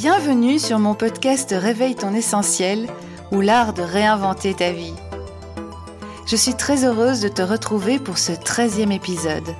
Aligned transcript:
Bienvenue 0.00 0.60
sur 0.60 0.78
mon 0.78 0.94
podcast 0.94 1.52
Réveille 1.58 1.96
ton 1.96 2.14
essentiel 2.14 2.86
ou 3.32 3.40
l'art 3.40 3.72
de 3.72 3.82
réinventer 3.82 4.54
ta 4.54 4.70
vie. 4.70 4.94
Je 6.24 6.36
suis 6.36 6.54
très 6.54 6.84
heureuse 6.84 7.20
de 7.20 7.26
te 7.26 7.42
retrouver 7.42 7.98
pour 7.98 8.16
ce 8.16 8.30
13e 8.30 8.92
épisode. 8.92 9.56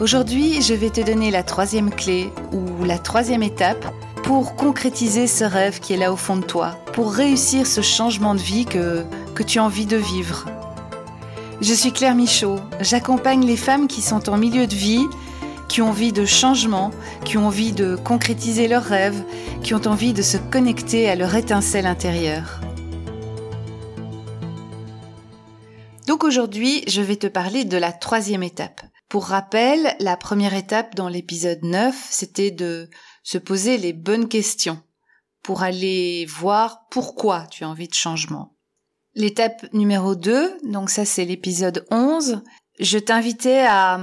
Aujourd'hui, 0.00 0.62
je 0.62 0.74
vais 0.74 0.90
te 0.90 1.00
donner 1.00 1.32
la 1.32 1.42
troisième 1.42 1.90
clé 1.90 2.30
ou 2.52 2.84
la 2.84 2.98
troisième 2.98 3.42
étape 3.42 3.84
pour 4.22 4.54
concrétiser 4.54 5.26
ce 5.26 5.42
rêve 5.42 5.80
qui 5.80 5.94
est 5.94 5.96
là 5.96 6.12
au 6.12 6.16
fond 6.16 6.36
de 6.36 6.44
toi, 6.44 6.78
pour 6.92 7.12
réussir 7.12 7.66
ce 7.66 7.80
changement 7.80 8.36
de 8.36 8.40
vie 8.40 8.64
que, 8.64 9.02
que 9.34 9.42
tu 9.42 9.58
as 9.58 9.64
envie 9.64 9.86
de 9.86 9.96
vivre. 9.96 10.44
Je 11.60 11.74
suis 11.74 11.90
Claire 11.90 12.14
Michaud, 12.14 12.60
j'accompagne 12.78 13.44
les 13.44 13.56
femmes 13.56 13.88
qui 13.88 14.02
sont 14.02 14.30
en 14.30 14.36
milieu 14.36 14.68
de 14.68 14.76
vie 14.76 15.08
qui 15.68 15.82
ont 15.82 15.88
envie 15.88 16.12
de 16.12 16.24
changement, 16.24 16.90
qui 17.24 17.36
ont 17.38 17.46
envie 17.46 17.72
de 17.72 17.96
concrétiser 17.96 18.68
leurs 18.68 18.84
rêves, 18.84 19.22
qui 19.62 19.74
ont 19.74 19.86
envie 19.86 20.12
de 20.12 20.22
se 20.22 20.36
connecter 20.36 21.08
à 21.08 21.14
leur 21.14 21.34
étincelle 21.34 21.86
intérieure. 21.86 22.60
Donc 26.06 26.24
aujourd'hui, 26.24 26.82
je 26.88 27.02
vais 27.02 27.16
te 27.16 27.26
parler 27.26 27.64
de 27.64 27.76
la 27.76 27.92
troisième 27.92 28.42
étape. 28.42 28.80
Pour 29.08 29.26
rappel, 29.26 29.94
la 30.00 30.16
première 30.16 30.54
étape 30.54 30.94
dans 30.94 31.08
l'épisode 31.08 31.62
9, 31.62 31.94
c'était 32.10 32.50
de 32.50 32.88
se 33.22 33.38
poser 33.38 33.76
les 33.76 33.92
bonnes 33.92 34.28
questions 34.28 34.80
pour 35.42 35.62
aller 35.62 36.26
voir 36.26 36.86
pourquoi 36.90 37.46
tu 37.50 37.64
as 37.64 37.68
envie 37.68 37.88
de 37.88 37.94
changement. 37.94 38.54
L'étape 39.14 39.66
numéro 39.72 40.14
2, 40.14 40.58
donc 40.64 40.90
ça 40.90 41.04
c'est 41.04 41.24
l'épisode 41.24 41.86
11, 41.90 42.42
je 42.80 42.98
t'invitais 42.98 43.64
à 43.66 44.00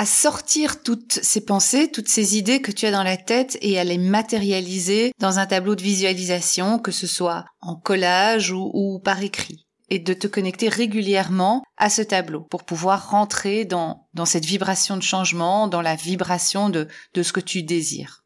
à 0.00 0.06
sortir 0.06 0.82
toutes 0.82 1.20
ces 1.22 1.44
pensées, 1.44 1.90
toutes 1.90 2.08
ces 2.08 2.38
idées 2.38 2.62
que 2.62 2.72
tu 2.72 2.86
as 2.86 2.90
dans 2.90 3.02
la 3.02 3.18
tête 3.18 3.58
et 3.60 3.78
à 3.78 3.84
les 3.84 3.98
matérialiser 3.98 5.12
dans 5.18 5.38
un 5.38 5.44
tableau 5.44 5.74
de 5.74 5.82
visualisation, 5.82 6.78
que 6.78 6.90
ce 6.90 7.06
soit 7.06 7.44
en 7.60 7.76
collage 7.76 8.50
ou, 8.50 8.98
par 9.04 9.22
écrit 9.22 9.66
et 9.90 9.98
de 9.98 10.14
te 10.14 10.26
connecter 10.26 10.70
régulièrement 10.70 11.62
à 11.76 11.90
ce 11.90 12.00
tableau 12.00 12.40
pour 12.40 12.64
pouvoir 12.64 13.10
rentrer 13.10 13.66
dans, 13.66 14.08
cette 14.24 14.46
vibration 14.46 14.96
de 14.96 15.02
changement, 15.02 15.68
dans 15.68 15.82
la 15.82 15.96
vibration 15.96 16.70
de, 16.70 16.88
ce 17.14 17.32
que 17.34 17.40
tu 17.40 17.62
désires. 17.62 18.24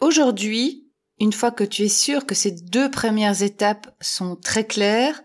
Aujourd'hui, 0.00 0.88
une 1.20 1.34
fois 1.34 1.50
que 1.50 1.64
tu 1.64 1.82
es 1.82 1.90
sûr 1.90 2.24
que 2.24 2.34
ces 2.34 2.52
deux 2.52 2.90
premières 2.90 3.42
étapes 3.42 3.94
sont 4.00 4.36
très 4.36 4.64
claires, 4.64 5.20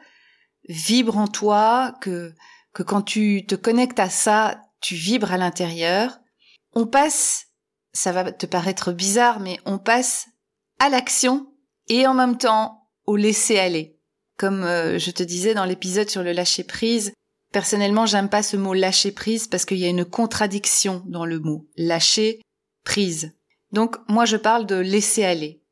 vibre 0.68 1.18
en 1.18 1.30
toi, 1.30 1.96
que 2.02 2.34
quand 2.74 3.02
tu 3.02 3.46
te 3.46 3.56
connectes 3.56 4.00
à 4.00 4.10
ça, 4.10 4.60
tu 4.84 4.96
vibres 4.96 5.32
à 5.32 5.38
l'intérieur. 5.38 6.20
On 6.74 6.86
passe, 6.86 7.48
ça 7.94 8.12
va 8.12 8.32
te 8.32 8.46
paraître 8.46 8.92
bizarre, 8.92 9.40
mais 9.40 9.58
on 9.66 9.80
passe 9.80 10.28
à 10.80 10.90
l'action 10.90 11.48
et 11.88 12.06
en 12.06 12.14
même 12.14 12.38
temps 12.38 12.90
au 13.06 13.16
laisser 13.16 13.58
aller. 13.58 13.98
Comme 14.38 14.64
euh, 14.64 15.00
je 15.00 15.12
te 15.12 15.24
disais 15.24 15.54
dans 15.54 15.66
l'épisode 15.66 16.10
sur 16.10 16.22
le 16.22 16.34
lâcher 16.34 16.64
prise, 16.64 17.14
personnellement 17.52 18.06
j'aime 18.06 18.30
pas 18.30 18.44
ce 18.44 18.58
mot 18.58 18.74
lâcher 18.74 19.12
prise 19.12 19.48
parce 19.48 19.66
qu'il 19.66 19.78
y 19.78 19.86
a 19.86 19.90
une 19.90 20.06
contradiction 20.06 21.04
dans 21.08 21.26
le 21.26 21.40
mot 21.40 21.70
lâcher 21.78 22.42
prise. 22.84 23.32
Donc 23.72 23.98
moi 24.10 24.26
je 24.26 24.38
parle 24.38 24.66
de 24.66 24.76
laisser 24.76 25.24
aller 25.24 25.64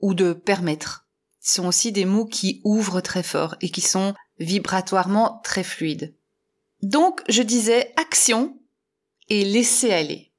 ou 0.00 0.14
de 0.14 0.32
permettre. 0.32 1.06
Ce 1.40 1.54
sont 1.54 1.66
aussi 1.66 1.92
des 1.92 2.04
mots 2.04 2.26
qui 2.26 2.60
ouvrent 2.64 3.00
très 3.00 3.22
fort 3.22 3.56
et 3.62 3.70
qui 3.70 3.80
sont 3.80 4.14
vibratoirement 4.38 5.40
très 5.42 5.64
fluides. 5.64 6.17
Donc 6.82 7.22
je 7.28 7.42
disais 7.42 7.92
action 7.96 8.58
et 9.28 9.44
laisser 9.44 9.92
aller. 9.92 10.32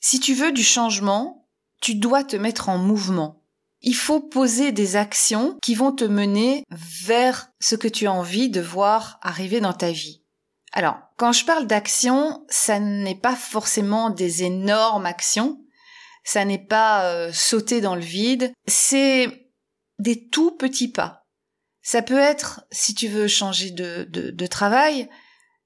Si 0.00 0.20
tu 0.20 0.34
veux 0.34 0.52
du 0.52 0.64
changement, 0.64 1.48
tu 1.80 1.94
dois 1.94 2.24
te 2.24 2.36
mettre 2.36 2.68
en 2.68 2.78
mouvement. 2.78 3.42
Il 3.80 3.96
faut 3.96 4.20
poser 4.20 4.70
des 4.70 4.96
actions 4.96 5.58
qui 5.62 5.74
vont 5.74 5.92
te 5.92 6.04
mener 6.04 6.64
vers 6.70 7.50
ce 7.60 7.74
que 7.74 7.88
tu 7.88 8.06
as 8.06 8.12
envie 8.12 8.48
de 8.48 8.60
voir 8.60 9.18
arriver 9.22 9.60
dans 9.60 9.72
ta 9.72 9.90
vie. 9.90 10.22
Alors, 10.72 10.98
quand 11.16 11.32
je 11.32 11.44
parle 11.44 11.66
d'action, 11.66 12.44
ça 12.48 12.78
n'est 12.78 13.18
pas 13.18 13.36
forcément 13.36 14.10
des 14.10 14.44
énormes 14.44 15.04
actions, 15.04 15.60
ça 16.24 16.44
n'est 16.44 16.64
pas 16.64 17.06
euh, 17.06 17.32
sauter 17.32 17.80
dans 17.80 17.94
le 17.94 18.00
vide, 18.00 18.52
c'est 18.66 19.50
des 19.98 20.28
tout 20.28 20.52
petits 20.52 20.90
pas. 20.90 21.26
Ça 21.82 22.00
peut 22.00 22.18
être, 22.18 22.64
si 22.70 22.94
tu 22.94 23.08
veux 23.08 23.26
changer 23.28 23.70
de, 23.70 24.46
travail, 24.46 25.08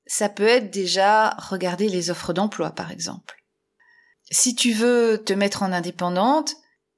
ça 0.06 0.28
peut 0.28 0.46
être 0.46 0.70
déjà 0.70 1.30
regarder 1.30 1.88
les 1.88 2.10
offres 2.10 2.32
d'emploi, 2.32 2.70
par 2.70 2.90
exemple. 2.90 3.42
Si 4.30 4.54
tu 4.54 4.72
veux 4.72 5.22
te 5.24 5.32
mettre 5.32 5.62
en 5.62 5.72
indépendante, 5.72 6.54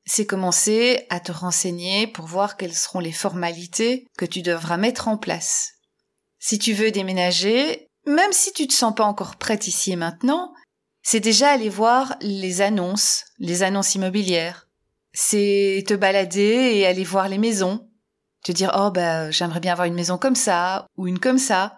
c'est 0.06 0.26
commencer 0.26 1.06
à 1.10 1.20
te 1.20 1.32
renseigner 1.32 2.06
pour 2.06 2.26
voir 2.26 2.56
quelles 2.56 2.74
seront 2.74 3.00
les 3.00 3.12
formalités 3.12 4.06
que 4.16 4.24
tu 4.24 4.42
devras 4.42 4.78
mettre 4.78 5.08
en 5.08 5.18
place. 5.18 5.74
Si 6.38 6.58
tu 6.58 6.72
veux 6.72 6.90
déménager, 6.90 7.88
même 8.06 8.32
si 8.32 8.52
tu 8.52 8.66
te 8.66 8.72
sens 8.72 8.94
pas 8.94 9.04
encore 9.04 9.36
prête 9.36 9.66
ici 9.66 9.92
et 9.92 9.96
maintenant, 9.96 10.54
c'est 11.02 11.20
déjà 11.20 11.50
aller 11.50 11.68
voir 11.68 12.16
les 12.20 12.60
annonces, 12.60 13.24
les 13.38 13.62
annonces 13.62 13.94
immobilières. 13.94 14.68
C'est 15.12 15.84
te 15.86 15.94
balader 15.94 16.72
et 16.74 16.86
aller 16.86 17.04
voir 17.04 17.28
les 17.28 17.38
maisons. 17.38 17.88
Te 18.44 18.52
dire, 18.52 18.72
oh, 18.78 18.90
bah, 18.90 19.30
j'aimerais 19.30 19.60
bien 19.60 19.72
avoir 19.72 19.88
une 19.88 19.94
maison 19.94 20.16
comme 20.16 20.36
ça, 20.36 20.86
ou 20.96 21.06
une 21.06 21.18
comme 21.18 21.38
ça 21.38 21.77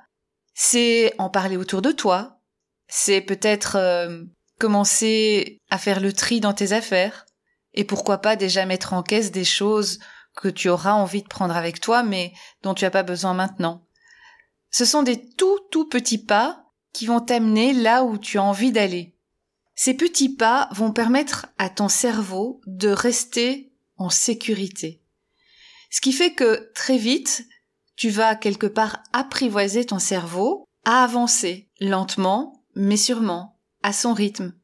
c'est 0.54 1.14
en 1.18 1.30
parler 1.30 1.56
autour 1.56 1.82
de 1.82 1.92
toi, 1.92 2.40
c'est 2.88 3.20
peut-être 3.20 3.76
euh, 3.76 4.24
commencer 4.58 5.60
à 5.70 5.78
faire 5.78 6.00
le 6.00 6.12
tri 6.12 6.40
dans 6.40 6.54
tes 6.54 6.72
affaires, 6.72 7.26
et 7.74 7.84
pourquoi 7.84 8.18
pas 8.18 8.36
déjà 8.36 8.66
mettre 8.66 8.92
en 8.92 9.02
caisse 9.02 9.30
des 9.30 9.44
choses 9.44 10.00
que 10.34 10.48
tu 10.48 10.68
auras 10.68 10.92
envie 10.92 11.22
de 11.22 11.28
prendre 11.28 11.56
avec 11.56 11.80
toi, 11.80 12.02
mais 12.02 12.32
dont 12.62 12.74
tu 12.74 12.84
n'as 12.84 12.90
pas 12.90 13.02
besoin 13.02 13.34
maintenant. 13.34 13.86
Ce 14.70 14.84
sont 14.84 15.02
des 15.02 15.28
tout 15.34 15.58
tout 15.70 15.88
petits 15.88 16.24
pas 16.24 16.64
qui 16.92 17.06
vont 17.06 17.20
t'amener 17.20 17.72
là 17.72 18.04
où 18.04 18.18
tu 18.18 18.38
as 18.38 18.42
envie 18.42 18.72
d'aller. 18.72 19.14
Ces 19.74 19.94
petits 19.94 20.34
pas 20.34 20.68
vont 20.72 20.92
permettre 20.92 21.46
à 21.58 21.70
ton 21.70 21.88
cerveau 21.88 22.60
de 22.66 22.88
rester 22.88 23.72
en 23.96 24.10
sécurité. 24.10 25.02
Ce 25.90 26.00
qui 26.00 26.12
fait 26.12 26.34
que 26.34 26.70
très 26.74 26.98
vite, 26.98 27.44
tu 28.00 28.08
vas 28.08 28.34
quelque 28.34 28.66
part 28.66 29.02
apprivoiser 29.12 29.84
ton 29.84 29.98
cerveau 29.98 30.64
à 30.86 31.04
avancer 31.04 31.68
lentement, 31.80 32.64
mais 32.74 32.96
sûrement, 32.96 33.58
à 33.82 33.92
son 33.92 34.14
rythme. 34.14 34.54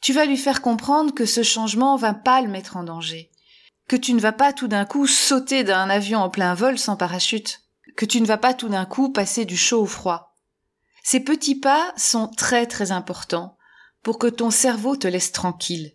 Tu 0.00 0.12
vas 0.12 0.24
lui 0.24 0.36
faire 0.36 0.60
comprendre 0.60 1.14
que 1.14 1.24
ce 1.24 1.44
changement 1.44 1.94
va 1.94 2.14
pas 2.14 2.40
le 2.40 2.48
mettre 2.48 2.76
en 2.76 2.82
danger, 2.82 3.30
que 3.86 3.94
tu 3.94 4.12
ne 4.12 4.18
vas 4.18 4.32
pas 4.32 4.52
tout 4.52 4.66
d'un 4.66 4.86
coup 4.86 5.06
sauter 5.06 5.62
d'un 5.62 5.88
avion 5.88 6.18
en 6.18 6.30
plein 6.30 6.52
vol 6.54 6.76
sans 6.76 6.96
parachute, 6.96 7.60
que 7.96 8.06
tu 8.06 8.20
ne 8.20 8.26
vas 8.26 8.38
pas 8.38 8.54
tout 8.54 8.68
d'un 8.68 8.86
coup 8.86 9.12
passer 9.12 9.44
du 9.44 9.56
chaud 9.56 9.82
au 9.82 9.86
froid. 9.86 10.34
Ces 11.04 11.20
petits 11.20 11.60
pas 11.60 11.92
sont 11.96 12.26
très 12.26 12.66
très 12.66 12.90
importants 12.90 13.56
pour 14.02 14.18
que 14.18 14.26
ton 14.26 14.50
cerveau 14.50 14.96
te 14.96 15.06
laisse 15.06 15.30
tranquille, 15.30 15.92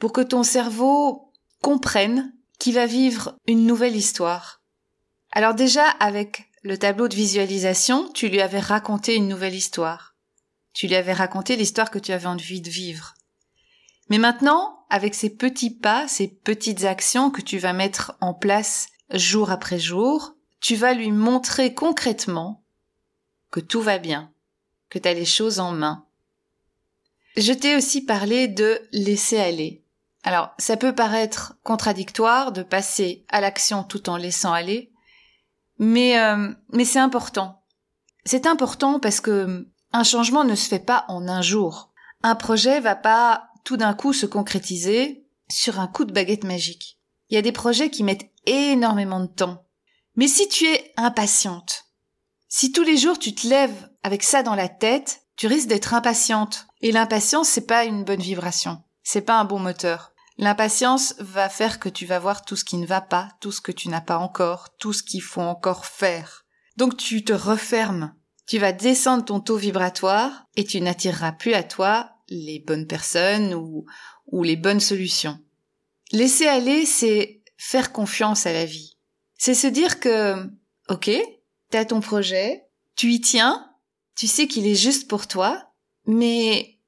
pour 0.00 0.12
que 0.12 0.22
ton 0.22 0.42
cerveau 0.42 1.30
comprenne 1.62 2.32
qu'il 2.58 2.74
va 2.74 2.86
vivre 2.86 3.36
une 3.46 3.66
nouvelle 3.66 3.94
histoire, 3.94 4.57
alors 5.32 5.54
déjà, 5.54 5.88
avec 5.88 6.50
le 6.62 6.78
tableau 6.78 7.08
de 7.08 7.14
visualisation, 7.14 8.10
tu 8.12 8.28
lui 8.28 8.40
avais 8.40 8.60
raconté 8.60 9.14
une 9.14 9.28
nouvelle 9.28 9.54
histoire. 9.54 10.14
Tu 10.72 10.86
lui 10.86 10.96
avais 10.96 11.12
raconté 11.12 11.56
l'histoire 11.56 11.90
que 11.90 11.98
tu 11.98 12.12
avais 12.12 12.26
envie 12.26 12.60
de 12.60 12.70
vivre. 12.70 13.14
Mais 14.10 14.18
maintenant, 14.18 14.86
avec 14.90 15.14
ces 15.14 15.30
petits 15.30 15.74
pas, 15.74 16.08
ces 16.08 16.28
petites 16.28 16.84
actions 16.84 17.30
que 17.30 17.42
tu 17.42 17.58
vas 17.58 17.72
mettre 17.72 18.16
en 18.20 18.32
place 18.32 18.88
jour 19.10 19.50
après 19.50 19.78
jour, 19.78 20.34
tu 20.60 20.76
vas 20.76 20.94
lui 20.94 21.12
montrer 21.12 21.74
concrètement 21.74 22.64
que 23.50 23.60
tout 23.60 23.80
va 23.80 23.98
bien, 23.98 24.32
que 24.88 24.98
tu 24.98 25.08
les 25.08 25.24
choses 25.24 25.60
en 25.60 25.72
main. 25.72 26.06
Je 27.36 27.52
t'ai 27.52 27.76
aussi 27.76 28.04
parlé 28.04 28.48
de 28.48 28.80
laisser 28.92 29.38
aller. 29.38 29.84
Alors, 30.24 30.50
ça 30.58 30.76
peut 30.76 30.94
paraître 30.94 31.54
contradictoire 31.62 32.52
de 32.52 32.62
passer 32.62 33.24
à 33.28 33.40
l'action 33.40 33.84
tout 33.84 34.10
en 34.10 34.16
laissant 34.16 34.52
aller, 34.52 34.92
mais, 35.78 36.18
euh, 36.18 36.52
mais 36.72 36.84
c'est 36.84 36.98
important. 36.98 37.62
C'est 38.24 38.46
important 38.46 39.00
parce 39.00 39.20
que 39.20 39.68
un 39.92 40.04
changement 40.04 40.44
ne 40.44 40.54
se 40.54 40.68
fait 40.68 40.84
pas 40.84 41.04
en 41.08 41.28
un 41.28 41.42
jour. 41.42 41.92
Un 42.22 42.34
projet 42.34 42.80
va 42.80 42.94
pas 42.94 43.48
tout 43.64 43.76
d'un 43.76 43.94
coup 43.94 44.12
se 44.12 44.26
concrétiser 44.26 45.26
sur 45.50 45.80
un 45.80 45.86
coup 45.86 46.04
de 46.04 46.12
baguette 46.12 46.44
magique. 46.44 46.98
Il 47.30 47.34
y 47.34 47.38
a 47.38 47.42
des 47.42 47.52
projets 47.52 47.90
qui 47.90 48.04
mettent 48.04 48.30
énormément 48.46 49.20
de 49.20 49.26
temps. 49.26 49.64
Mais 50.16 50.28
si 50.28 50.48
tu 50.48 50.64
es 50.66 50.92
impatiente, 50.96 51.84
si 52.48 52.72
tous 52.72 52.82
les 52.82 52.96
jours 52.96 53.18
tu 53.18 53.34
te 53.34 53.46
lèves 53.46 53.88
avec 54.02 54.22
ça 54.22 54.42
dans 54.42 54.54
la 54.54 54.68
tête, 54.68 55.22
tu 55.36 55.46
risques 55.46 55.68
d'être 55.68 55.94
impatiente. 55.94 56.66
Et 56.80 56.92
l'impatience, 56.92 57.48
c'est 57.48 57.66
pas 57.66 57.84
une 57.84 58.04
bonne 58.04 58.20
vibration. 58.20 58.82
C'est 59.02 59.22
pas 59.22 59.38
un 59.38 59.44
bon 59.44 59.58
moteur. 59.58 60.12
L'impatience 60.38 61.14
va 61.18 61.48
faire 61.48 61.80
que 61.80 61.88
tu 61.88 62.06
vas 62.06 62.20
voir 62.20 62.44
tout 62.44 62.54
ce 62.54 62.64
qui 62.64 62.76
ne 62.76 62.86
va 62.86 63.00
pas, 63.00 63.32
tout 63.40 63.50
ce 63.50 63.60
que 63.60 63.72
tu 63.72 63.88
n'as 63.88 64.00
pas 64.00 64.18
encore, 64.18 64.76
tout 64.78 64.92
ce 64.92 65.02
qu'il 65.02 65.22
faut 65.22 65.40
encore 65.40 65.84
faire. 65.84 66.46
Donc 66.76 66.96
tu 66.96 67.24
te 67.24 67.32
refermes. 67.32 68.14
Tu 68.46 68.58
vas 68.58 68.72
descendre 68.72 69.24
ton 69.24 69.40
taux 69.40 69.56
vibratoire 69.56 70.46
et 70.56 70.64
tu 70.64 70.80
n'attireras 70.80 71.32
plus 71.32 71.54
à 71.54 71.64
toi 71.64 72.12
les 72.28 72.60
bonnes 72.60 72.86
personnes 72.86 73.52
ou, 73.52 73.84
ou 74.28 74.44
les 74.44 74.56
bonnes 74.56 74.80
solutions. 74.80 75.40
Laisser 76.12 76.46
aller, 76.46 76.86
c'est 76.86 77.42
faire 77.56 77.92
confiance 77.92 78.46
à 78.46 78.52
la 78.52 78.64
vie. 78.64 78.96
C'est 79.36 79.54
se 79.54 79.66
dire 79.66 79.98
que, 79.98 80.48
ok, 80.88 81.10
t'as 81.70 81.84
ton 81.84 82.00
projet, 82.00 82.64
tu 82.94 83.12
y 83.12 83.20
tiens, 83.20 83.70
tu 84.14 84.28
sais 84.28 84.46
qu'il 84.46 84.66
est 84.66 84.74
juste 84.74 85.08
pour 85.08 85.26
toi, 85.26 85.72
mais 86.06 86.78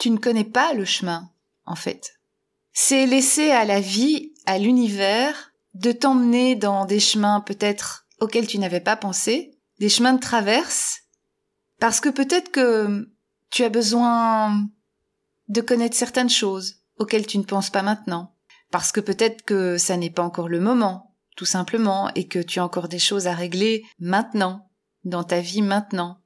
tu 0.00 0.10
ne 0.10 0.18
connais 0.18 0.44
pas 0.44 0.72
le 0.72 0.84
chemin, 0.84 1.30
en 1.66 1.76
fait. 1.76 2.13
C'est 2.76 3.06
laisser 3.06 3.52
à 3.52 3.64
la 3.64 3.80
vie, 3.80 4.32
à 4.46 4.58
l'univers, 4.58 5.52
de 5.74 5.92
t'emmener 5.92 6.56
dans 6.56 6.86
des 6.86 6.98
chemins 6.98 7.40
peut-être 7.40 8.06
auxquels 8.20 8.48
tu 8.48 8.58
n'avais 8.58 8.80
pas 8.80 8.96
pensé, 8.96 9.56
des 9.78 9.88
chemins 9.88 10.12
de 10.12 10.20
traverse, 10.20 11.02
parce 11.78 12.00
que 12.00 12.08
peut-être 12.08 12.50
que 12.50 13.08
tu 13.50 13.62
as 13.62 13.68
besoin 13.68 14.66
de 15.48 15.60
connaître 15.60 15.96
certaines 15.96 16.28
choses 16.28 16.80
auxquelles 16.98 17.26
tu 17.26 17.38
ne 17.38 17.44
penses 17.44 17.70
pas 17.70 17.82
maintenant, 17.82 18.34
parce 18.72 18.90
que 18.90 19.00
peut-être 19.00 19.42
que 19.42 19.78
ça 19.78 19.96
n'est 19.96 20.10
pas 20.10 20.24
encore 20.24 20.48
le 20.48 20.60
moment, 20.60 21.14
tout 21.36 21.44
simplement, 21.44 22.10
et 22.16 22.26
que 22.26 22.40
tu 22.40 22.58
as 22.58 22.64
encore 22.64 22.88
des 22.88 22.98
choses 22.98 23.28
à 23.28 23.34
régler 23.34 23.84
maintenant, 24.00 24.68
dans 25.04 25.22
ta 25.22 25.40
vie 25.40 25.62
maintenant. 25.62 26.18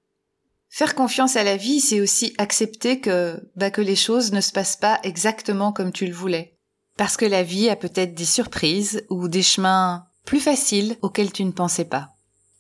Faire 0.71 0.95
confiance 0.95 1.37
à 1.37 1.45
la 1.45 1.57
vie, 1.57 1.81
c'est 1.81 2.01
aussi 2.01 2.35
accepter 2.39 3.01
que, 3.01 3.41
bah, 3.57 3.71
que 3.71 3.81
les 3.81 3.97
choses 3.97 4.33
ne 4.33 4.41
se 4.41 4.53
passent 4.53 4.77
pas 4.77 5.01
exactement 5.03 5.73
comme 5.73 5.93
tu 5.93 6.07
le 6.07 6.13
voulais. 6.13 6.59
Parce 6.97 7.17
que 7.17 7.25
la 7.25 7.43
vie 7.43 7.69
a 7.69 7.77
peut-être 7.77 8.15
des 8.15 8.25
surprises 8.25 9.05
ou 9.09 9.29
des 9.29 9.43
chemins 9.43 10.07
plus 10.25 10.41
faciles 10.41 10.97
auxquels 11.01 11.33
tu 11.33 11.45
ne 11.45 11.53
pensais 11.53 11.85
pas. 11.85 12.11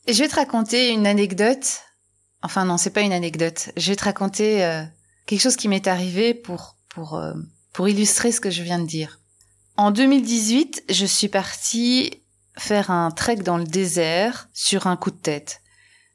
Je 0.06 0.22
vais 0.22 0.28
te 0.28 0.36
raconter 0.36 0.90
une 0.90 1.06
anecdote. 1.06 1.82
Enfin 2.42 2.64
non, 2.64 2.78
c'est 2.78 2.90
pas 2.90 3.02
une 3.02 3.12
anecdote. 3.12 3.70
Je 3.76 3.90
vais 3.90 3.96
te 3.96 4.04
raconter 4.04 4.64
euh, 4.64 4.82
quelque 5.26 5.42
chose 5.42 5.56
qui 5.56 5.68
m'est 5.68 5.86
arrivé 5.86 6.32
pour 6.32 6.76
pour 6.88 7.16
euh, 7.16 7.34
pour 7.74 7.88
illustrer 7.88 8.32
ce 8.32 8.40
que 8.40 8.50
je 8.50 8.62
viens 8.62 8.78
de 8.78 8.86
dire. 8.86 9.20
En 9.76 9.90
2018, 9.90 10.84
je 10.88 11.04
suis 11.04 11.28
partie 11.28 12.22
faire 12.56 12.90
un 12.90 13.10
trek 13.10 13.36
dans 13.36 13.58
le 13.58 13.64
désert 13.64 14.48
sur 14.52 14.86
un 14.86 14.96
coup 14.96 15.10
de 15.10 15.16
tête. 15.16 15.60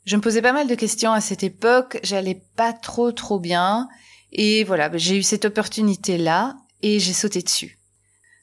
Je 0.05 0.17
me 0.17 0.21
posais 0.21 0.41
pas 0.41 0.51
mal 0.51 0.67
de 0.67 0.75
questions 0.75 1.13
à 1.13 1.21
cette 1.21 1.43
époque, 1.43 1.99
j'allais 2.03 2.41
pas 2.57 2.73
trop 2.73 3.13
trop 3.13 3.39
bien 3.39 3.87
et 4.33 4.65
voilà, 4.65 4.89
j'ai 4.97 5.17
eu 5.17 5.23
cette 5.23 5.45
opportunité 5.45 6.17
là 6.17 6.57
et 6.81 6.99
j'ai 6.99 7.13
sauté 7.13 7.41
dessus. 7.41 7.79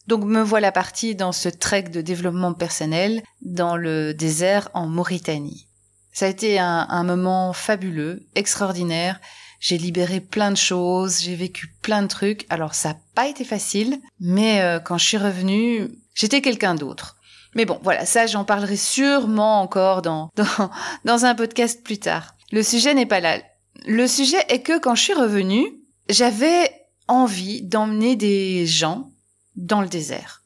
Donc 0.06 0.24
me 0.24 0.40
voilà 0.40 0.72
partie 0.72 1.14
dans 1.14 1.32
ce 1.32 1.50
trek 1.50 1.84
de 1.84 2.00
développement 2.00 2.54
personnel 2.54 3.22
dans 3.42 3.76
le 3.76 4.14
désert 4.14 4.70
en 4.72 4.86
Mauritanie. 4.86 5.66
Ça 6.12 6.26
a 6.26 6.30
été 6.30 6.58
un, 6.58 6.86
un 6.88 7.04
moment 7.04 7.52
fabuleux, 7.52 8.26
extraordinaire. 8.34 9.20
J'ai 9.60 9.76
libéré 9.76 10.20
plein 10.20 10.50
de 10.50 10.56
choses, 10.56 11.20
j'ai 11.20 11.36
vécu 11.36 11.74
plein 11.82 12.02
de 12.02 12.08
trucs. 12.08 12.46
Alors 12.48 12.72
ça 12.72 12.90
n'a 12.90 12.98
pas 13.14 13.28
été 13.28 13.44
facile, 13.44 14.00
mais 14.18 14.62
euh, 14.62 14.80
quand 14.80 14.96
je 14.96 15.06
suis 15.06 15.18
revenue, 15.18 15.90
j'étais 16.14 16.40
quelqu'un 16.40 16.74
d'autre. 16.74 17.19
Mais 17.54 17.64
bon, 17.64 17.78
voilà, 17.82 18.06
ça 18.06 18.26
j'en 18.26 18.44
parlerai 18.44 18.76
sûrement 18.76 19.60
encore 19.60 20.02
dans, 20.02 20.30
dans, 20.36 20.70
dans 21.04 21.24
un 21.24 21.34
podcast 21.34 21.82
plus 21.82 21.98
tard. 21.98 22.34
Le 22.52 22.62
sujet 22.62 22.94
n'est 22.94 23.06
pas 23.06 23.20
là. 23.20 23.40
Le 23.86 24.06
sujet 24.06 24.44
est 24.48 24.62
que 24.62 24.78
quand 24.78 24.94
je 24.94 25.02
suis 25.02 25.14
revenue, 25.14 25.66
j'avais 26.08 26.70
envie 27.08 27.62
d'emmener 27.62 28.16
des 28.16 28.66
gens 28.66 29.10
dans 29.56 29.80
le 29.80 29.88
désert. 29.88 30.42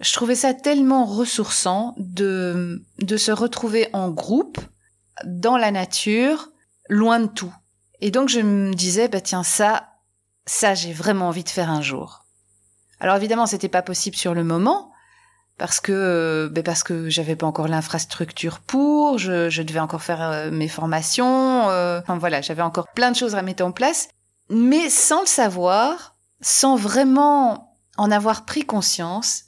Je 0.00 0.12
trouvais 0.12 0.34
ça 0.34 0.52
tellement 0.52 1.06
ressourçant 1.06 1.94
de, 1.98 2.84
de 2.98 3.16
se 3.16 3.32
retrouver 3.32 3.88
en 3.92 4.10
groupe, 4.10 4.58
dans 5.24 5.56
la 5.56 5.70
nature, 5.70 6.50
loin 6.88 7.20
de 7.20 7.26
tout. 7.26 7.54
Et 8.00 8.10
donc 8.10 8.28
je 8.28 8.40
me 8.40 8.74
disais, 8.74 9.08
bah 9.08 9.22
tiens, 9.22 9.42
ça, 9.42 9.88
ça 10.44 10.74
j'ai 10.74 10.92
vraiment 10.92 11.28
envie 11.28 11.44
de 11.44 11.48
faire 11.48 11.70
un 11.70 11.80
jour. 11.80 12.26
Alors 13.00 13.16
évidemment, 13.16 13.46
c'était 13.46 13.68
pas 13.68 13.82
possible 13.82 14.16
sur 14.16 14.34
le 14.34 14.44
moment, 14.44 14.92
parce 15.58 15.80
que 15.80 16.50
ben 16.52 16.62
parce 16.62 16.82
que 16.82 17.08
j'avais 17.08 17.36
pas 17.36 17.46
encore 17.46 17.68
l'infrastructure 17.68 18.60
pour, 18.60 19.18
je, 19.18 19.48
je, 19.48 19.62
devais 19.62 19.80
encore 19.80 20.02
faire 20.02 20.22
euh, 20.22 20.50
mes 20.50 20.68
formations, 20.68 21.68
euh, 21.70 22.00
enfin 22.00 22.18
voilà, 22.18 22.42
j'avais 22.42 22.62
encore 22.62 22.88
plein 22.94 23.10
de 23.10 23.16
choses 23.16 23.34
à 23.34 23.42
mettre 23.42 23.64
en 23.64 23.72
place, 23.72 24.08
mais 24.50 24.90
sans 24.90 25.20
le 25.20 25.26
savoir, 25.26 26.16
sans 26.40 26.76
vraiment 26.76 27.78
en 27.96 28.10
avoir 28.10 28.44
pris 28.44 28.64
conscience, 28.64 29.44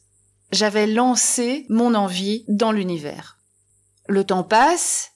j'avais 0.51 0.87
lancé 0.87 1.67
mon 1.69 1.95
envie 1.95 2.45
dans 2.49 2.73
l'univers. 2.73 3.39
Le 4.09 4.25
temps 4.25 4.45
passe, 4.45 5.11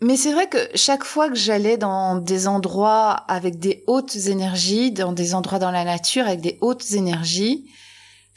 mais 0.00 0.16
c'est 0.16 0.32
vrai 0.32 0.48
que 0.48 0.56
chaque 0.74 1.04
fois 1.04 1.28
que 1.28 1.34
j'allais 1.34 1.76
dans 1.76 2.16
des 2.16 2.48
endroits 2.48 3.10
avec 3.28 3.58
des 3.58 3.84
hautes 3.86 4.16
énergies, 4.16 4.92
dans 4.92 5.12
des 5.12 5.34
endroits 5.34 5.58
dans 5.58 5.70
la 5.70 5.84
nature 5.84 6.26
avec 6.26 6.40
des 6.40 6.56
hautes 6.62 6.92
énergies, 6.92 7.66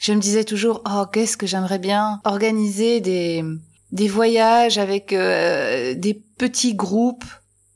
je 0.04 0.12
me 0.12 0.20
disais 0.20 0.44
toujours 0.44 0.82
oh 0.86 1.06
qu'est-ce 1.10 1.38
que 1.38 1.46
j'aimerais 1.46 1.78
bien 1.78 2.20
organiser 2.24 3.00
des 3.00 3.42
des 3.90 4.06
voyages 4.06 4.76
avec 4.76 5.14
euh, 5.14 5.94
des 5.94 6.22
petits 6.36 6.74
groupes 6.74 7.24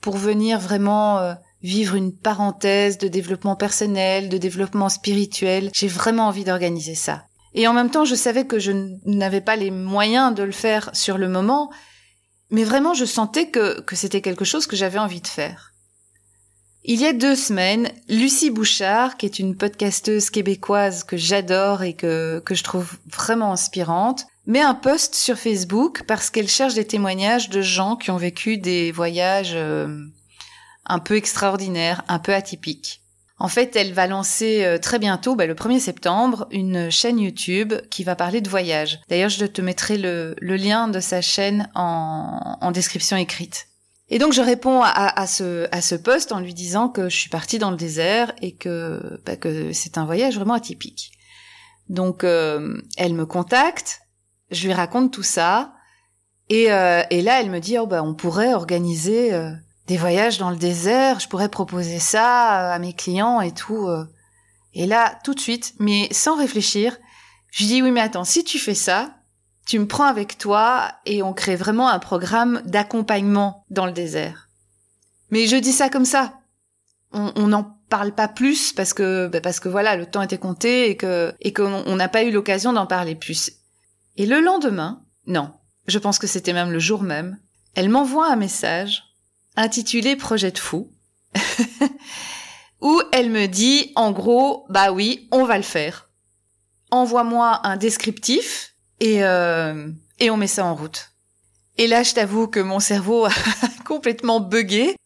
pour 0.02 0.18
venir 0.18 0.58
vraiment 0.58 1.20
euh, 1.20 1.32
vivre 1.62 1.94
une 1.94 2.14
parenthèse 2.14 2.98
de 2.98 3.08
développement 3.08 3.56
personnel, 3.56 4.28
de 4.28 4.36
développement 4.36 4.90
spirituel. 4.90 5.70
J'ai 5.72 5.88
vraiment 5.88 6.26
envie 6.26 6.44
d'organiser 6.44 6.94
ça. 6.94 7.24
Et 7.54 7.66
en 7.66 7.72
même 7.72 7.90
temps, 7.90 8.04
je 8.04 8.14
savais 8.14 8.46
que 8.46 8.58
je 8.58 8.72
n'avais 9.06 9.40
pas 9.40 9.56
les 9.56 9.70
moyens 9.70 10.34
de 10.34 10.42
le 10.42 10.52
faire 10.52 10.90
sur 10.92 11.16
le 11.16 11.30
moment, 11.30 11.70
mais 12.50 12.64
vraiment 12.64 12.92
je 12.92 13.06
sentais 13.06 13.48
que, 13.48 13.80
que 13.80 13.96
c'était 13.96 14.20
quelque 14.20 14.44
chose 14.44 14.66
que 14.66 14.76
j'avais 14.76 14.98
envie 14.98 15.22
de 15.22 15.26
faire. 15.26 15.72
Il 16.90 17.02
y 17.02 17.04
a 17.04 17.12
deux 17.12 17.36
semaines, 17.36 17.92
Lucie 18.08 18.48
Bouchard, 18.48 19.18
qui 19.18 19.26
est 19.26 19.38
une 19.38 19.54
podcasteuse 19.54 20.30
québécoise 20.30 21.04
que 21.04 21.18
j'adore 21.18 21.82
et 21.82 21.92
que, 21.92 22.42
je 22.50 22.64
trouve 22.64 22.96
vraiment 23.12 23.52
inspirante, 23.52 24.24
met 24.46 24.62
un 24.62 24.72
post 24.72 25.14
sur 25.14 25.36
Facebook 25.36 26.04
parce 26.04 26.30
qu'elle 26.30 26.48
cherche 26.48 26.72
des 26.72 26.86
témoignages 26.86 27.50
de 27.50 27.60
gens 27.60 27.96
qui 27.96 28.10
ont 28.10 28.16
vécu 28.16 28.56
des 28.56 28.90
voyages 28.90 29.52
euh, 29.52 30.02
un 30.86 30.98
peu 30.98 31.16
extraordinaires, 31.16 32.04
un 32.08 32.18
peu 32.18 32.32
atypiques. 32.34 33.02
En 33.38 33.48
fait, 33.48 33.76
elle 33.76 33.92
va 33.92 34.06
lancer 34.06 34.64
euh, 34.64 34.78
très 34.78 34.98
bientôt, 34.98 35.36
bah, 35.36 35.44
le 35.44 35.54
1er 35.54 35.80
septembre, 35.80 36.48
une 36.52 36.90
chaîne 36.90 37.18
YouTube 37.18 37.74
qui 37.90 38.02
va 38.02 38.16
parler 38.16 38.40
de 38.40 38.48
voyage. 38.48 38.98
D'ailleurs, 39.10 39.28
je 39.28 39.44
te 39.44 39.60
mettrai 39.60 39.98
le, 39.98 40.34
lien 40.40 40.88
de 40.88 41.00
sa 41.00 41.20
chaîne 41.20 41.68
en, 41.74 42.70
description 42.72 43.18
écrite. 43.18 43.67
Et 44.10 44.18
donc 44.18 44.32
je 44.32 44.40
réponds 44.40 44.80
à, 44.82 45.26
ce 45.26 45.68
à 45.70 45.82
ce 45.82 45.94
poste 45.94 46.32
en 46.32 46.40
lui 46.40 46.54
disant 46.54 46.88
que 46.88 47.10
je 47.10 47.16
suis 47.16 47.28
partie 47.28 47.58
dans 47.58 47.70
le 47.70 47.76
désert 47.76 48.32
et 48.40 48.52
que 48.52 49.20
bah, 49.26 49.36
que 49.36 49.72
c'est 49.74 49.98
un 49.98 50.06
voyage 50.06 50.36
vraiment 50.36 50.54
atypique. 50.54 51.12
Donc 51.90 52.24
euh, 52.24 52.80
elle 52.96 53.12
me 53.12 53.26
contacte, 53.26 54.00
je 54.50 54.66
lui 54.66 54.72
raconte 54.72 55.12
tout 55.12 55.22
ça 55.22 55.74
et, 56.48 56.72
euh, 56.72 57.02
et 57.10 57.20
là 57.20 57.40
elle 57.40 57.50
me 57.50 57.58
dit 57.60 57.76
oh 57.78 57.86
bah 57.86 58.02
on 58.02 58.14
pourrait 58.14 58.54
organiser 58.54 59.30
des 59.88 59.96
voyages 59.96 60.36
dans 60.36 60.50
le 60.50 60.56
désert, 60.56 61.18
je 61.18 61.28
pourrais 61.28 61.48
proposer 61.48 61.98
ça 61.98 62.68
euh, 62.70 62.74
à 62.74 62.78
mes 62.78 62.92
clients 62.92 63.40
et 63.40 63.52
tout. 63.52 63.88
Euh. 63.88 64.04
Et 64.74 64.86
là, 64.86 65.18
tout 65.24 65.34
de 65.34 65.40
suite, 65.40 65.74
mais 65.80 66.08
sans 66.12 66.36
réfléchir, 66.36 66.96
je 67.50 67.64
dis 67.64 67.82
oui 67.82 67.90
mais 67.90 68.02
attends, 68.02 68.24
si 68.24 68.44
tu 68.44 68.58
fais 68.58 68.74
ça, 68.74 69.17
tu 69.68 69.78
me 69.78 69.86
prends 69.86 70.06
avec 70.06 70.38
toi 70.38 70.94
et 71.04 71.22
on 71.22 71.34
crée 71.34 71.54
vraiment 71.54 71.90
un 71.90 71.98
programme 71.98 72.62
d'accompagnement 72.64 73.66
dans 73.68 73.84
le 73.84 73.92
désert. 73.92 74.48
Mais 75.30 75.46
je 75.46 75.56
dis 75.56 75.72
ça 75.72 75.90
comme 75.90 76.06
ça. 76.06 76.40
On 77.12 77.48
n'en 77.48 77.76
parle 77.90 78.12
pas 78.12 78.28
plus 78.28 78.72
parce 78.72 78.94
que 78.94 79.28
bah, 79.28 79.42
parce 79.42 79.60
que 79.60 79.68
voilà, 79.68 79.96
le 79.96 80.06
temps 80.06 80.22
était 80.22 80.38
compté 80.38 80.88
et 80.88 80.96
que 80.96 81.34
et 81.40 81.52
qu'on 81.52 81.96
n'a 81.96 82.08
pas 82.08 82.24
eu 82.24 82.30
l'occasion 82.30 82.72
d'en 82.72 82.86
parler 82.86 83.14
plus. 83.14 83.52
Et 84.16 84.24
le 84.24 84.40
lendemain, 84.40 85.02
non, 85.26 85.52
je 85.86 85.98
pense 85.98 86.18
que 86.18 86.26
c'était 86.26 86.54
même 86.54 86.72
le 86.72 86.78
jour 86.78 87.02
même, 87.02 87.38
elle 87.74 87.90
m'envoie 87.90 88.32
un 88.32 88.36
message 88.36 89.04
intitulé 89.54 90.16
Projet 90.16 90.50
de 90.50 90.58
fou, 90.58 90.90
où 92.80 93.02
elle 93.12 93.30
me 93.30 93.46
dit, 93.46 93.92
en 93.96 94.12
gros, 94.12 94.64
bah 94.70 94.92
oui, 94.92 95.28
on 95.30 95.44
va 95.44 95.58
le 95.58 95.62
faire. 95.62 96.08
Envoie-moi 96.90 97.60
un 97.64 97.76
descriptif 97.76 98.76
et, 99.00 99.24
euh, 99.24 99.88
et 100.18 100.30
on 100.30 100.36
met 100.36 100.46
ça 100.46 100.64
en 100.64 100.74
route. 100.74 101.10
Et 101.76 101.86
là, 101.86 102.02
je 102.02 102.14
t'avoue 102.14 102.48
que 102.48 102.60
mon 102.60 102.80
cerveau 102.80 103.26
a 103.26 103.30
complètement 103.84 104.40
bugué 104.40 104.96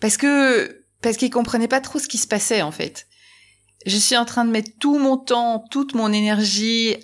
parce 0.00 0.16
que 0.16 0.82
parce 1.02 1.16
qu'il 1.16 1.30
comprenait 1.30 1.68
pas 1.68 1.80
trop 1.80 1.98
ce 1.98 2.08
qui 2.08 2.18
se 2.18 2.26
passait 2.26 2.62
en 2.62 2.70
fait. 2.70 3.06
Je 3.86 3.96
suis 3.96 4.16
en 4.16 4.24
train 4.24 4.44
de 4.44 4.50
mettre 4.50 4.70
tout 4.78 4.98
mon 4.98 5.16
temps, 5.16 5.64
toute 5.70 5.94
mon 5.94 6.12
énergie 6.12 6.96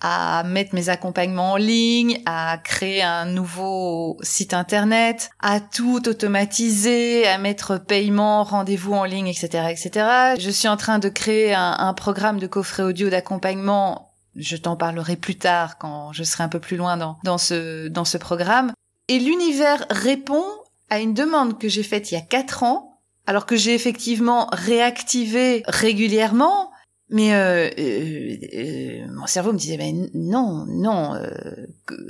à 0.00 0.44
mettre 0.44 0.74
mes 0.74 0.90
accompagnements 0.90 1.52
en 1.52 1.56
ligne, 1.56 2.22
à 2.24 2.58
créer 2.62 3.02
un 3.02 3.24
nouveau 3.24 4.16
site 4.22 4.54
internet, 4.54 5.30
à 5.40 5.60
tout 5.60 6.08
automatiser, 6.08 7.26
à 7.26 7.38
mettre 7.38 7.78
paiement, 7.78 8.44
rendez-vous 8.44 8.94
en 8.94 9.04
ligne, 9.04 9.26
etc., 9.26 9.66
etc. 9.70 10.06
Je 10.38 10.50
suis 10.50 10.68
en 10.68 10.76
train 10.76 11.00
de 11.00 11.08
créer 11.08 11.52
un, 11.52 11.92
programme 11.94 12.38
de 12.38 12.46
coffret 12.46 12.84
audio 12.84 13.10
d'accompagnement. 13.10 14.07
Je 14.38 14.56
t'en 14.56 14.76
parlerai 14.76 15.16
plus 15.16 15.36
tard 15.36 15.78
quand 15.78 16.12
je 16.12 16.24
serai 16.24 16.44
un 16.44 16.48
peu 16.48 16.60
plus 16.60 16.76
loin 16.76 16.96
dans, 16.96 17.18
dans 17.24 17.38
ce, 17.38 17.88
dans 17.88 18.04
ce 18.04 18.18
programme. 18.18 18.72
Et 19.08 19.18
l'univers 19.18 19.84
répond 19.90 20.44
à 20.90 21.00
une 21.00 21.14
demande 21.14 21.58
que 21.58 21.68
j'ai 21.68 21.82
faite 21.82 22.10
il 22.10 22.14
y 22.14 22.18
a 22.18 22.22
quatre 22.22 22.62
ans, 22.62 23.00
alors 23.26 23.46
que 23.46 23.56
j'ai 23.56 23.74
effectivement 23.74 24.48
réactivé 24.52 25.62
régulièrement, 25.66 26.70
Mais 27.10 27.34
euh, 27.34 27.68
euh, 27.78 28.36
euh, 28.54 29.06
mon 29.14 29.26
cerveau 29.26 29.52
me 29.52 29.58
disait, 29.58 29.78
mais 29.78 29.94
non, 30.14 30.66
non, 30.66 31.14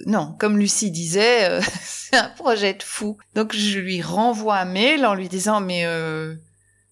non. 0.07 0.35
Comme 0.39 0.59
Lucie 0.59 0.91
disait, 0.91 1.61
c'est 1.83 2.17
un 2.17 2.31
projet 2.31 2.75
de 2.75 2.83
fou. 2.83 3.17
Donc 3.35 3.55
je 3.55 3.79
lui 3.79 4.03
renvoie 4.03 4.59
un 4.59 4.65
mail 4.65 5.07
en 5.07 5.15
lui 5.15 5.29
disant, 5.29 5.61
mais 5.61 5.85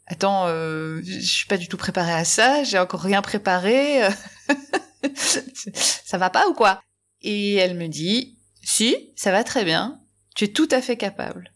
attends, 0.07 0.47
je 0.49 1.21
suis 1.21 1.47
pas 1.47 1.57
du 1.57 1.69
tout 1.69 1.77
préparée 1.77 2.15
à 2.15 2.25
ça, 2.25 2.65
j'ai 2.65 2.79
encore 2.79 3.03
rien 3.03 3.23
préparé. 3.23 4.03
ça 5.75 6.19
va 6.19 6.31
pas 6.31 6.49
ou 6.49 6.55
quoi? 6.55 6.81
Et 7.23 7.55
elle 7.55 7.77
me 7.77 7.89
dit, 7.89 8.39
si, 8.63 9.13
ça 9.17 9.33
va 9.33 9.45
très 9.45 9.65
bien. 9.65 10.01
Tu 10.35 10.45
es 10.45 10.49
tout 10.49 10.69
à 10.71 10.83
fait 10.83 10.97
capable. 10.97 11.53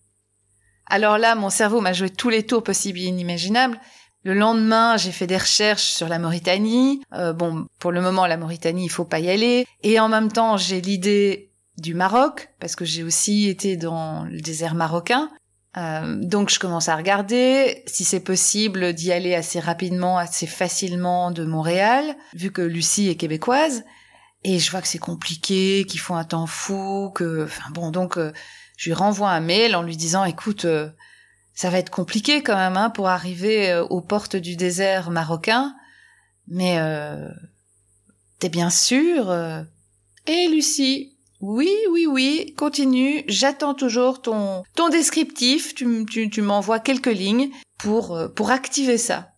Alors 0.87 1.19
là, 1.19 1.35
mon 1.35 1.51
cerveau 1.51 1.81
m'a 1.81 1.93
joué 1.93 2.11
tous 2.11 2.31
les 2.31 2.45
tours 2.45 2.63
possibles 2.63 2.99
et 2.99 3.05
inimaginables. 3.05 3.81
Le 4.23 4.35
lendemain, 4.35 4.97
j'ai 4.97 5.13
fait 5.13 5.27
des 5.27 5.37
recherches 5.37 5.85
sur 5.85 6.09
la 6.09 6.19
Mauritanie. 6.19 7.03
Euh, 7.15 7.33
bon, 7.33 7.67
pour 7.79 7.91
le 7.91 8.03
moment, 8.03 8.27
la 8.27 8.37
Mauritanie, 8.37 8.85
il 8.85 8.91
faut 8.91 9.05
pas 9.05 9.21
y 9.21 9.31
aller. 9.31 9.67
Et 9.83 9.99
en 9.99 10.09
même 10.09 10.31
temps, 10.31 10.57
j'ai 10.57 10.81
l'idée 10.81 11.53
du 11.79 11.95
Maroc, 11.95 12.51
parce 12.61 12.77
que 12.77 12.85
j'ai 12.85 13.03
aussi 13.03 13.49
été 13.49 13.77
dans 13.77 14.25
le 14.25 14.41
désert 14.41 14.75
marocain. 14.75 15.31
Euh, 15.77 16.17
donc 16.23 16.51
je 16.51 16.59
commence 16.59 16.89
à 16.89 16.97
regarder 16.97 17.85
si 17.87 18.05
c'est 18.05 18.21
possible 18.21 18.93
d'y 18.93 19.13
aller 19.13 19.35
assez 19.35 19.61
rapidement, 19.61 20.19
assez 20.19 20.47
facilement 20.47 21.31
de 21.31 21.45
Montréal, 21.45 22.17
vu 22.35 22.51
que 22.51 22.63
Lucie 22.63 23.09
est 23.09 23.17
québécoise. 23.17 23.85
Et 24.43 24.59
je 24.59 24.71
vois 24.71 24.81
que 24.81 24.89
c'est 24.89 24.99
compliqué, 24.99 25.85
qu'il 25.87 26.01
faut 26.01 26.15
un 26.15 26.25
temps 26.25 26.47
fou, 26.47 27.11
que, 27.15 27.45
enfin 27.45 27.71
bon, 27.73 27.91
donc 27.91 28.17
euh, 28.17 28.33
je 28.77 28.89
lui 28.89 28.95
renvoie 28.95 29.31
un 29.31 29.41
mail 29.41 29.77
en 29.77 29.83
lui 29.83 29.97
disant, 29.97 30.25
écoute, 30.25 30.67
ça 31.61 31.69
va 31.69 31.79
être 31.79 31.91
compliqué 31.91 32.43
quand 32.43 32.57
même 32.57 32.79
hein, 32.79 32.89
pour 32.89 33.09
arriver 33.09 33.71
euh, 33.71 33.85
aux 33.85 34.01
portes 34.01 34.35
du 34.35 34.57
désert 34.57 35.11
marocain. 35.11 35.75
Mais 36.49 36.79
euh, 36.79 37.29
t'es 38.39 38.49
bien 38.49 38.71
sûr 38.71 39.31
euh... 39.31 39.63
Et 40.27 40.49
Lucie 40.49 41.19
Oui, 41.41 41.71
oui, 41.91 42.07
oui, 42.07 42.55
continue. 42.57 43.25
J'attends 43.27 43.75
toujours 43.75 44.23
ton 44.23 44.63
ton 44.75 44.89
descriptif. 44.89 45.75
Tu, 45.75 46.07
tu, 46.07 46.31
tu 46.31 46.43
m'envoies 46.43 46.81
quelques 46.81 47.07
lignes 47.07 47.51
pour 47.79 48.17
euh, 48.17 48.29
pour 48.29 48.51
activer 48.51 48.99
ça. 48.99 49.29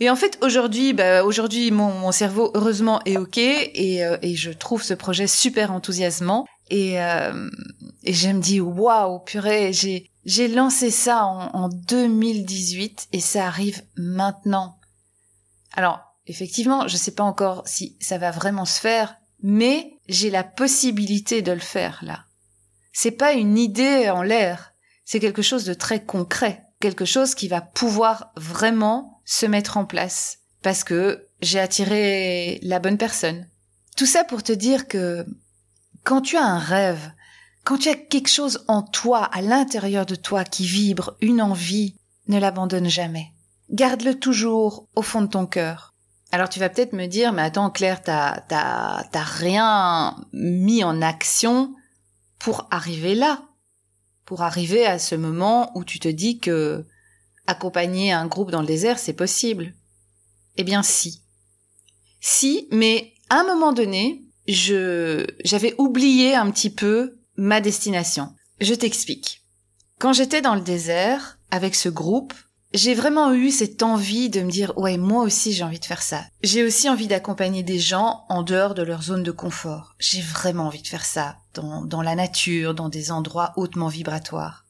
Et 0.00 0.10
en 0.10 0.16
fait, 0.16 0.38
aujourd'hui, 0.42 0.92
bah, 0.92 1.24
aujourd'hui, 1.24 1.70
mon, 1.70 1.92
mon, 1.92 2.10
cerveau, 2.10 2.50
heureusement, 2.54 3.00
est 3.04 3.16
OK 3.16 3.38
et, 3.38 4.02
et 4.22 4.34
je 4.34 4.50
trouve 4.50 4.82
ce 4.82 4.92
projet 4.92 5.28
super 5.28 5.70
enthousiasmant. 5.70 6.46
Et, 6.70 7.00
euh, 7.00 7.50
et 8.02 8.12
je 8.12 8.28
me 8.28 8.40
dis, 8.40 8.60
waouh, 8.60 9.20
purée, 9.20 9.72
j'ai, 9.72 10.10
j'ai 10.24 10.48
lancé 10.48 10.90
ça 10.90 11.24
en, 11.24 11.68
2018 11.68 13.08
et 13.12 13.20
ça 13.20 13.46
arrive 13.46 13.82
maintenant. 13.96 14.78
Alors, 15.72 16.00
effectivement, 16.26 16.88
je 16.88 16.96
sais 16.96 17.14
pas 17.14 17.24
encore 17.24 17.62
si 17.66 17.96
ça 18.00 18.18
va 18.18 18.30
vraiment 18.30 18.64
se 18.64 18.80
faire, 18.80 19.16
mais 19.42 19.93
j'ai 20.08 20.30
la 20.30 20.44
possibilité 20.44 21.42
de 21.42 21.52
le 21.52 21.60
faire 21.60 22.00
là. 22.02 22.24
C'est 22.92 23.10
pas 23.10 23.32
une 23.32 23.58
idée 23.58 24.08
en 24.10 24.22
l'air, 24.22 24.74
c'est 25.04 25.20
quelque 25.20 25.42
chose 25.42 25.64
de 25.64 25.74
très 25.74 26.04
concret, 26.04 26.62
quelque 26.80 27.04
chose 27.04 27.34
qui 27.34 27.48
va 27.48 27.60
pouvoir 27.60 28.32
vraiment 28.36 29.20
se 29.24 29.46
mettre 29.46 29.76
en 29.76 29.84
place 29.84 30.38
parce 30.62 30.84
que 30.84 31.28
j'ai 31.40 31.60
attiré 31.60 32.58
la 32.62 32.78
bonne 32.78 32.98
personne. 32.98 33.48
Tout 33.96 34.06
ça 34.06 34.24
pour 34.24 34.42
te 34.42 34.52
dire 34.52 34.88
que 34.88 35.26
quand 36.02 36.20
tu 36.20 36.36
as 36.36 36.44
un 36.44 36.58
rêve, 36.58 37.12
quand 37.64 37.78
tu 37.78 37.88
as 37.88 37.94
quelque 37.94 38.28
chose 38.30 38.64
en 38.68 38.82
toi, 38.82 39.24
à 39.24 39.40
l'intérieur 39.40 40.06
de 40.06 40.14
toi 40.14 40.44
qui 40.44 40.66
vibre, 40.66 41.16
une 41.20 41.40
envie, 41.40 41.96
ne 42.28 42.38
l'abandonne 42.38 42.88
jamais. 42.88 43.32
Garde-le 43.70 44.18
toujours 44.18 44.88
au 44.94 45.02
fond 45.02 45.22
de 45.22 45.28
ton 45.28 45.46
cœur. 45.46 45.93
Alors 46.34 46.48
tu 46.48 46.58
vas 46.58 46.68
peut-être 46.68 46.94
me 46.94 47.06
dire, 47.06 47.32
mais 47.32 47.42
attends 47.42 47.70
Claire, 47.70 48.02
t'as, 48.02 49.04
rien 49.12 50.16
mis 50.32 50.82
en 50.82 51.00
action 51.00 51.72
pour 52.40 52.66
arriver 52.72 53.14
là, 53.14 53.44
pour 54.24 54.42
arriver 54.42 54.84
à 54.84 54.98
ce 54.98 55.14
moment 55.14 55.70
où 55.76 55.84
tu 55.84 56.00
te 56.00 56.08
dis 56.08 56.40
que 56.40 56.84
accompagner 57.46 58.10
un 58.10 58.26
groupe 58.26 58.50
dans 58.50 58.62
le 58.62 58.66
désert, 58.66 58.98
c'est 58.98 59.12
possible. 59.12 59.74
Eh 60.56 60.64
bien 60.64 60.82
si. 60.82 61.22
Si, 62.20 62.66
mais 62.72 63.14
à 63.30 63.36
un 63.36 63.44
moment 63.44 63.72
donné, 63.72 64.24
j'avais 64.48 65.76
oublié 65.78 66.34
un 66.34 66.50
petit 66.50 66.70
peu 66.70 67.16
ma 67.36 67.60
destination. 67.60 68.34
Je 68.60 68.74
t'explique. 68.74 69.44
Quand 70.00 70.12
j'étais 70.12 70.42
dans 70.42 70.56
le 70.56 70.62
désert, 70.62 71.38
avec 71.52 71.76
ce 71.76 71.88
groupe, 71.88 72.34
j'ai 72.74 72.94
vraiment 72.94 73.32
eu 73.32 73.50
cette 73.50 73.84
envie 73.84 74.28
de 74.30 74.40
me 74.40 74.50
dire, 74.50 74.76
ouais, 74.76 74.98
moi 74.98 75.22
aussi 75.22 75.52
j'ai 75.52 75.62
envie 75.62 75.78
de 75.78 75.84
faire 75.84 76.02
ça. 76.02 76.24
J'ai 76.42 76.64
aussi 76.64 76.88
envie 76.88 77.06
d'accompagner 77.06 77.62
des 77.62 77.78
gens 77.78 78.24
en 78.28 78.42
dehors 78.42 78.74
de 78.74 78.82
leur 78.82 79.02
zone 79.02 79.22
de 79.22 79.30
confort. 79.30 79.94
J'ai 80.00 80.20
vraiment 80.20 80.66
envie 80.66 80.82
de 80.82 80.88
faire 80.88 81.04
ça, 81.04 81.38
dans, 81.54 81.84
dans 81.84 82.02
la 82.02 82.16
nature, 82.16 82.74
dans 82.74 82.88
des 82.88 83.12
endroits 83.12 83.52
hautement 83.56 83.86
vibratoires. 83.86 84.66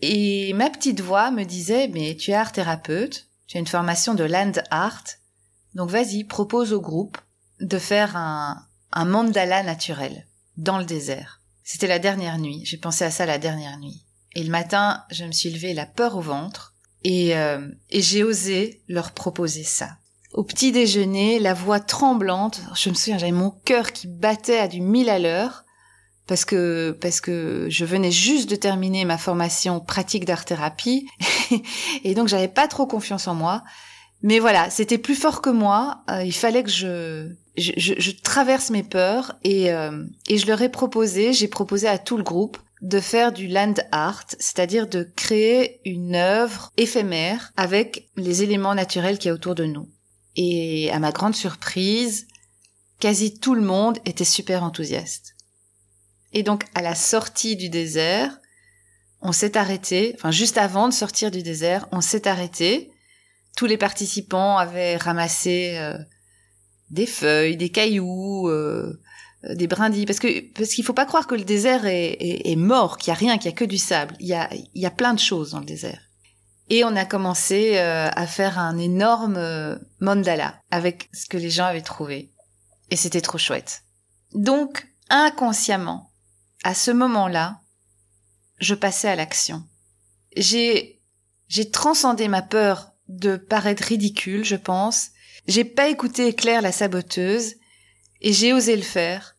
Et 0.00 0.52
ma 0.54 0.70
petite 0.70 1.00
voix 1.00 1.30
me 1.30 1.44
disait, 1.44 1.86
mais 1.86 2.16
tu 2.16 2.32
es 2.32 2.34
art 2.34 2.50
thérapeute, 2.50 3.28
tu 3.46 3.56
as 3.56 3.60
une 3.60 3.66
formation 3.68 4.14
de 4.14 4.24
land 4.24 4.52
art, 4.72 5.04
donc 5.74 5.90
vas-y, 5.90 6.24
propose 6.24 6.72
au 6.72 6.80
groupe 6.80 7.16
de 7.60 7.78
faire 7.78 8.16
un, 8.16 8.66
un 8.90 9.04
mandala 9.04 9.62
naturel 9.62 10.26
dans 10.56 10.78
le 10.78 10.84
désert. 10.84 11.40
C'était 11.62 11.86
la 11.86 12.00
dernière 12.00 12.38
nuit. 12.38 12.62
J'ai 12.64 12.76
pensé 12.76 13.04
à 13.04 13.12
ça 13.12 13.24
la 13.24 13.38
dernière 13.38 13.78
nuit. 13.78 14.04
Et 14.34 14.42
le 14.42 14.50
matin, 14.50 15.04
je 15.10 15.24
me 15.24 15.32
suis 15.32 15.50
levée 15.50 15.74
la 15.74 15.86
peur 15.86 16.16
au 16.16 16.20
ventre 16.20 16.73
et, 17.04 17.36
euh, 17.36 17.68
et 17.90 18.02
j'ai 18.02 18.24
osé 18.24 18.82
leur 18.88 19.12
proposer 19.12 19.62
ça. 19.62 19.90
Au 20.32 20.42
petit 20.42 20.72
déjeuner, 20.72 21.38
la 21.38 21.54
voix 21.54 21.78
tremblante, 21.78 22.60
je 22.74 22.88
me 22.88 22.94
souviens, 22.94 23.18
j'avais 23.18 23.30
mon 23.32 23.50
cœur 23.64 23.92
qui 23.92 24.08
battait 24.08 24.58
à 24.58 24.66
du 24.66 24.80
mille 24.80 25.08
à 25.08 25.20
l'heure 25.20 25.64
parce 26.26 26.44
que 26.44 26.96
parce 27.00 27.20
que 27.20 27.66
je 27.68 27.84
venais 27.84 28.10
juste 28.10 28.48
de 28.48 28.56
terminer 28.56 29.04
ma 29.04 29.18
formation 29.18 29.78
pratique 29.78 30.24
d'art 30.24 30.44
thérapie 30.44 31.06
et 32.04 32.14
donc 32.14 32.28
j'avais 32.28 32.48
pas 32.48 32.66
trop 32.66 32.86
confiance 32.86 33.28
en 33.28 33.34
moi. 33.34 33.62
Mais 34.22 34.38
voilà, 34.38 34.70
c'était 34.70 34.98
plus 34.98 35.14
fort 35.14 35.42
que 35.42 35.50
moi. 35.50 36.02
Euh, 36.10 36.24
il 36.24 36.32
fallait 36.32 36.64
que 36.64 36.70
je 36.70 37.28
je, 37.56 37.72
je, 37.76 38.10
traverse 38.10 38.70
mes 38.70 38.82
peurs 38.82 39.36
et, 39.44 39.70
euh, 39.70 40.04
et 40.28 40.38
je 40.38 40.46
leur 40.46 40.60
ai 40.62 40.68
proposé, 40.68 41.32
j'ai 41.32 41.46
proposé 41.46 41.86
à 41.86 41.98
tout 41.98 42.16
le 42.16 42.24
groupe 42.24 42.58
de 42.82 43.00
faire 43.00 43.32
du 43.32 43.48
land 43.48 43.74
art, 43.92 44.24
c'est-à-dire 44.38 44.86
de 44.86 45.10
créer 45.16 45.80
une 45.84 46.14
œuvre 46.14 46.72
éphémère 46.76 47.52
avec 47.56 48.08
les 48.16 48.42
éléments 48.42 48.74
naturels 48.74 49.18
qui 49.18 49.28
y 49.28 49.30
a 49.30 49.34
autour 49.34 49.54
de 49.54 49.64
nous. 49.64 49.88
Et 50.36 50.90
à 50.90 50.98
ma 50.98 51.12
grande 51.12 51.34
surprise, 51.34 52.26
quasi 53.00 53.38
tout 53.38 53.54
le 53.54 53.62
monde 53.62 53.98
était 54.04 54.24
super 54.24 54.62
enthousiaste. 54.62 55.34
Et 56.32 56.42
donc 56.42 56.64
à 56.74 56.82
la 56.82 56.94
sortie 56.94 57.56
du 57.56 57.68
désert, 57.68 58.38
on 59.22 59.32
s'est 59.32 59.56
arrêté, 59.56 60.12
enfin 60.16 60.30
juste 60.30 60.58
avant 60.58 60.88
de 60.88 60.92
sortir 60.92 61.30
du 61.30 61.42
désert, 61.42 61.88
on 61.92 62.00
s'est 62.00 62.28
arrêté. 62.28 62.90
Tous 63.56 63.66
les 63.66 63.78
participants 63.78 64.58
avaient 64.58 64.96
ramassé 64.96 65.76
euh, 65.78 65.96
des 66.90 67.06
feuilles, 67.06 67.56
des 67.56 67.70
cailloux, 67.70 68.48
euh, 68.48 69.00
des 69.50 69.66
brindilles, 69.66 70.06
parce 70.06 70.18
que 70.18 70.40
parce 70.52 70.70
qu'il 70.70 70.84
faut 70.84 70.92
pas 70.92 71.06
croire 71.06 71.26
que 71.26 71.34
le 71.34 71.44
désert 71.44 71.86
est, 71.86 72.16
est, 72.20 72.56
mort, 72.56 72.98
qu'il 72.98 73.08
y 73.08 73.10
a 73.10 73.18
rien, 73.18 73.36
qu'il 73.36 73.50
y 73.50 73.54
a 73.54 73.56
que 73.56 73.64
du 73.64 73.78
sable. 73.78 74.16
Il 74.20 74.26
y 74.26 74.34
a 74.34 74.48
il 74.52 74.80
y 74.80 74.86
a 74.86 74.90
plein 74.90 75.14
de 75.14 75.18
choses 75.18 75.50
dans 75.50 75.60
le 75.60 75.66
désert. 75.66 76.00
Et 76.70 76.84
on 76.84 76.96
a 76.96 77.04
commencé 77.04 77.76
euh, 77.76 78.08
à 78.14 78.26
faire 78.26 78.58
un 78.58 78.78
énorme 78.78 79.78
mandala 80.00 80.60
avec 80.70 81.10
ce 81.12 81.26
que 81.26 81.36
les 81.36 81.50
gens 81.50 81.66
avaient 81.66 81.82
trouvé. 81.82 82.32
Et 82.90 82.96
c'était 82.96 83.20
trop 83.20 83.38
chouette. 83.38 83.82
Donc, 84.32 84.86
inconsciemment, 85.10 86.10
à 86.62 86.74
ce 86.74 86.90
moment-là, 86.90 87.60
je 88.58 88.74
passais 88.74 89.08
à 89.08 89.16
l'action. 89.16 89.62
J'ai, 90.36 91.02
j'ai 91.48 91.70
transcendé 91.70 92.28
ma 92.28 92.42
peur 92.42 92.92
de 93.08 93.36
paraître 93.36 93.84
ridicule, 93.84 94.44
je 94.44 94.56
pense, 94.56 95.10
j'ai 95.46 95.64
pas 95.64 95.88
écouté 95.88 96.34
Claire 96.34 96.62
la 96.62 96.72
saboteuse 96.72 97.56
et 98.22 98.32
j'ai 98.32 98.52
osé 98.54 98.76
le 98.76 98.82
faire 98.82 99.33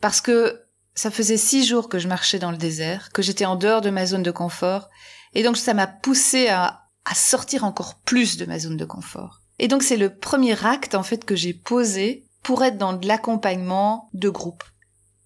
parce 0.00 0.20
que 0.20 0.62
ça 0.94 1.10
faisait 1.10 1.36
six 1.36 1.66
jours 1.66 1.88
que 1.88 1.98
je 1.98 2.08
marchais 2.08 2.38
dans 2.38 2.50
le 2.50 2.56
désert, 2.56 3.10
que 3.12 3.22
j'étais 3.22 3.44
en 3.44 3.56
dehors 3.56 3.80
de 3.80 3.90
ma 3.90 4.06
zone 4.06 4.22
de 4.22 4.30
confort 4.30 4.88
et 5.34 5.42
donc 5.42 5.56
ça 5.56 5.74
m'a 5.74 5.86
poussé 5.86 6.48
à, 6.48 6.82
à 7.04 7.14
sortir 7.14 7.64
encore 7.64 8.00
plus 8.00 8.36
de 8.36 8.46
ma 8.46 8.58
zone 8.58 8.76
de 8.76 8.84
confort. 8.84 9.40
Et 9.58 9.68
donc 9.68 9.82
c'est 9.82 9.96
le 9.96 10.14
premier 10.14 10.64
acte 10.64 10.94
en 10.94 11.02
fait 11.02 11.24
que 11.24 11.36
j'ai 11.36 11.54
posé 11.54 12.24
pour 12.42 12.64
être 12.64 12.78
dans 12.78 12.92
de 12.92 13.06
l'accompagnement 13.06 14.08
de 14.14 14.28
groupe. 14.28 14.64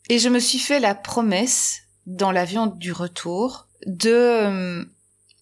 Et 0.09 0.19
je 0.19 0.29
me 0.29 0.41
suis 0.41 0.59
fait 0.59 0.81
la 0.81 0.95
promesse 0.95 1.83
dans 2.07 2.33
l'avion 2.33 2.67
du 2.67 2.93
retour 2.93 3.69
de 3.87 4.11
euh, 4.11 4.85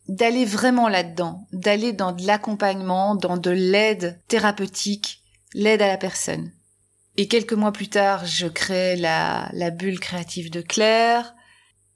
d'aller 0.09 0.45
vraiment 0.45 0.89
là-dedans, 0.89 1.47
d'aller 1.53 1.93
dans 1.93 2.13
de 2.13 2.27
l'accompagnement, 2.27 3.15
dans 3.15 3.37
de 3.37 3.51
l'aide 3.51 4.21
thérapeutique, 4.29 5.23
l'aide 5.55 5.83
à 5.83 5.87
la 5.87 5.97
personne. 5.97 6.53
Et 7.17 7.29
quelques 7.29 7.53
mois 7.53 7.73
plus 7.73 7.89
tard, 7.89 8.25
je 8.25 8.47
crée 8.47 8.97
la, 8.97 9.51
bulle 9.71 10.01
créative 10.01 10.51
de 10.51 10.61
Claire. 10.61 11.35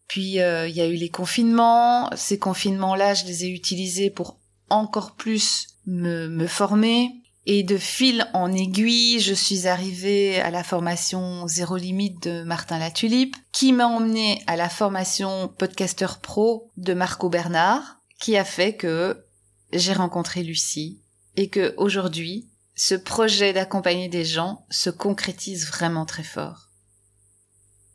Puis 0.08 0.40
euh, 0.40 0.68
il 0.68 0.76
y 0.76 0.80
a 0.80 0.86
eu 0.86 0.94
les 0.94 1.08
confinements. 1.08 2.10
Ces 2.16 2.38
confinements-là, 2.38 3.14
je 3.14 3.24
les 3.24 3.44
ai 3.44 3.48
utilisés 3.48 4.10
pour 4.10 4.38
encore 4.68 5.14
plus 5.14 5.68
me, 5.86 6.28
me 6.28 6.46
former. 6.46 7.10
Et 7.46 7.62
de 7.62 7.76
fil 7.76 8.26
en 8.32 8.52
aiguille, 8.52 9.20
je 9.20 9.34
suis 9.34 9.66
arrivée 9.66 10.40
à 10.40 10.50
la 10.50 10.64
formation 10.64 11.46
Zéro 11.46 11.76
Limite 11.76 12.22
de 12.22 12.42
Martin 12.42 12.78
Latulipe, 12.78 13.36
qui 13.52 13.72
m'a 13.72 13.86
emmenée 13.86 14.42
à 14.46 14.56
la 14.56 14.70
formation 14.70 15.48
Podcaster 15.58 16.06
Pro 16.22 16.70
de 16.78 16.94
Marco 16.94 17.28
Bernard, 17.28 18.00
qui 18.18 18.38
a 18.38 18.44
fait 18.44 18.76
que 18.76 19.26
j'ai 19.74 19.92
rencontré 19.92 20.42
Lucie 20.42 21.02
et 21.36 21.48
que 21.48 21.74
aujourd'hui, 21.76 22.48
ce 22.74 22.94
projet 22.94 23.52
d'accompagner 23.52 24.08
des 24.08 24.24
gens 24.24 24.66
se 24.70 24.90
concrétise 24.90 25.66
vraiment 25.66 26.06
très 26.06 26.24
fort. 26.24 26.70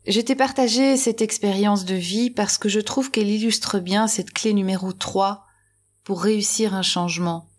Je 0.06 0.20
t'ai 0.20 0.34
partagé 0.34 0.96
cette 0.96 1.20
expérience 1.20 1.84
de 1.84 1.94
vie 1.94 2.30
parce 2.30 2.56
que 2.56 2.70
je 2.70 2.80
trouve 2.80 3.10
qu'elle 3.10 3.28
illustre 3.28 3.78
bien 3.78 4.06
cette 4.08 4.32
clé 4.32 4.54
numéro 4.54 4.92
3 4.92 5.44
pour 6.04 6.22
réussir 6.22 6.74
un 6.74 6.82
changement. 6.82 7.50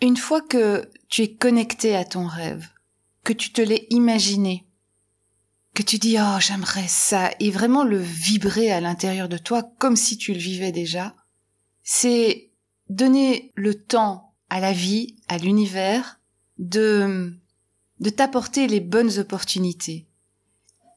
Une 0.00 0.16
fois 0.16 0.40
que 0.40 0.88
tu 1.08 1.22
es 1.22 1.34
connecté 1.34 1.96
à 1.96 2.04
ton 2.04 2.26
rêve, 2.26 2.68
que 3.24 3.32
tu 3.32 3.50
te 3.50 3.60
l'es 3.60 3.86
imaginé, 3.90 4.68
que 5.74 5.82
tu 5.82 5.98
dis 5.98 6.16
oh 6.20 6.40
j'aimerais 6.40 6.88
ça 6.88 7.32
et 7.40 7.50
vraiment 7.50 7.82
le 7.82 7.98
vibrer 7.98 8.70
à 8.70 8.80
l'intérieur 8.80 9.28
de 9.28 9.36
toi 9.36 9.64
comme 9.78 9.96
si 9.96 10.16
tu 10.16 10.32
le 10.32 10.38
vivais 10.38 10.72
déjà, 10.72 11.14
c'est 11.82 12.52
donner 12.88 13.52
le 13.56 13.74
temps 13.74 14.34
à 14.48 14.60
la 14.60 14.72
vie, 14.72 15.16
à 15.28 15.38
l'univers, 15.38 16.15
de, 16.58 17.34
de 18.00 18.10
t'apporter 18.10 18.66
les 18.66 18.80
bonnes 18.80 19.18
opportunités. 19.18 20.08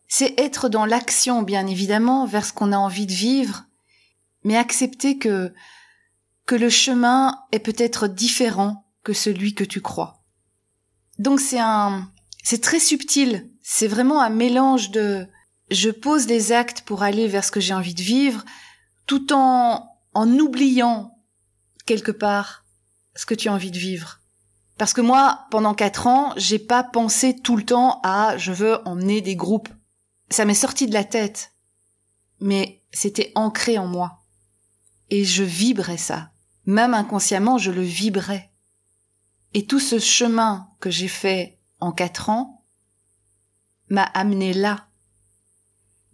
C'est 0.08 0.40
être 0.40 0.70
dans 0.70 0.86
l'action, 0.86 1.44
bien 1.44 1.68
évidemment, 1.68 2.26
vers 2.26 2.46
ce 2.46 2.54
qu'on 2.54 2.72
a 2.72 2.78
envie 2.78 3.06
de 3.06 3.14
vivre, 3.14 3.66
mais 4.44 4.58
accepter 4.58 5.18
que, 5.18 5.54
que 6.46 6.56
le 6.56 6.70
chemin 6.70 7.38
est 7.52 7.60
peut-être 7.60 8.08
différent 8.08 8.86
que 9.04 9.14
celui 9.14 9.54
que 9.54 9.64
tu 9.64 9.82
crois. 9.82 10.24
Donc 11.20 11.40
c'est 11.40 11.60
un, 11.60 12.12
c'est 12.44 12.62
très 12.62 12.80
subtil. 12.80 13.52
C'est 13.62 13.88
vraiment 13.88 14.22
un 14.22 14.30
mélange 14.30 14.90
de, 14.90 15.28
je 15.70 15.90
pose 15.92 16.26
des 16.26 16.52
actes 16.52 16.82
pour 16.82 17.04
aller 17.04 17.28
vers 17.28 17.44
ce 17.44 17.52
que 17.52 17.60
j'ai 17.60 17.74
envie 17.74 17.94
de 17.94 18.02
vivre, 18.02 18.44
tout 19.06 19.34
en, 19.34 19.88
en 20.14 20.40
oubliant 20.40 21.18
quelque 21.86 22.12
part 22.12 22.66
ce 23.16 23.26
que 23.26 23.36
tu 23.36 23.50
as 23.50 23.54
envie 23.54 23.72
de 23.72 23.78
vivre. 23.78 24.19
Parce 24.80 24.94
que 24.94 25.02
moi, 25.02 25.46
pendant 25.52 25.74
quatre 25.74 26.08
ans, 26.08 26.34
j'ai 26.38 26.58
pas 26.58 26.84
pensé 26.84 27.36
tout 27.36 27.58
le 27.58 27.66
temps 27.66 28.00
à 28.02 28.38
je 28.38 28.54
veux 28.54 28.80
emmener 28.88 29.20
des 29.20 29.36
groupes. 29.36 29.68
Ça 30.30 30.46
m'est 30.46 30.54
sorti 30.54 30.88
de 30.88 30.94
la 30.94 31.04
tête. 31.04 31.52
Mais 32.40 32.82
c'était 32.92 33.34
ancré 33.36 33.78
en 33.78 33.88
moi. 33.88 34.22
Et 35.10 35.26
je 35.26 35.44
vibrais 35.44 35.98
ça. 35.98 36.32
Même 36.66 36.94
inconsciemment, 36.94 37.58
je 37.58 37.72
le 37.72 37.82
vibrais. 37.82 38.52
Et 39.54 39.66
tout 39.66 39.82
ce 39.82 40.00
chemin 40.00 40.70
que 40.80 40.90
j'ai 40.90 41.10
fait 41.10 41.60
en 41.82 41.92
quatre 41.92 42.30
ans 42.30 42.64
m'a 43.90 44.04
amené 44.04 44.54
là. 44.54 44.88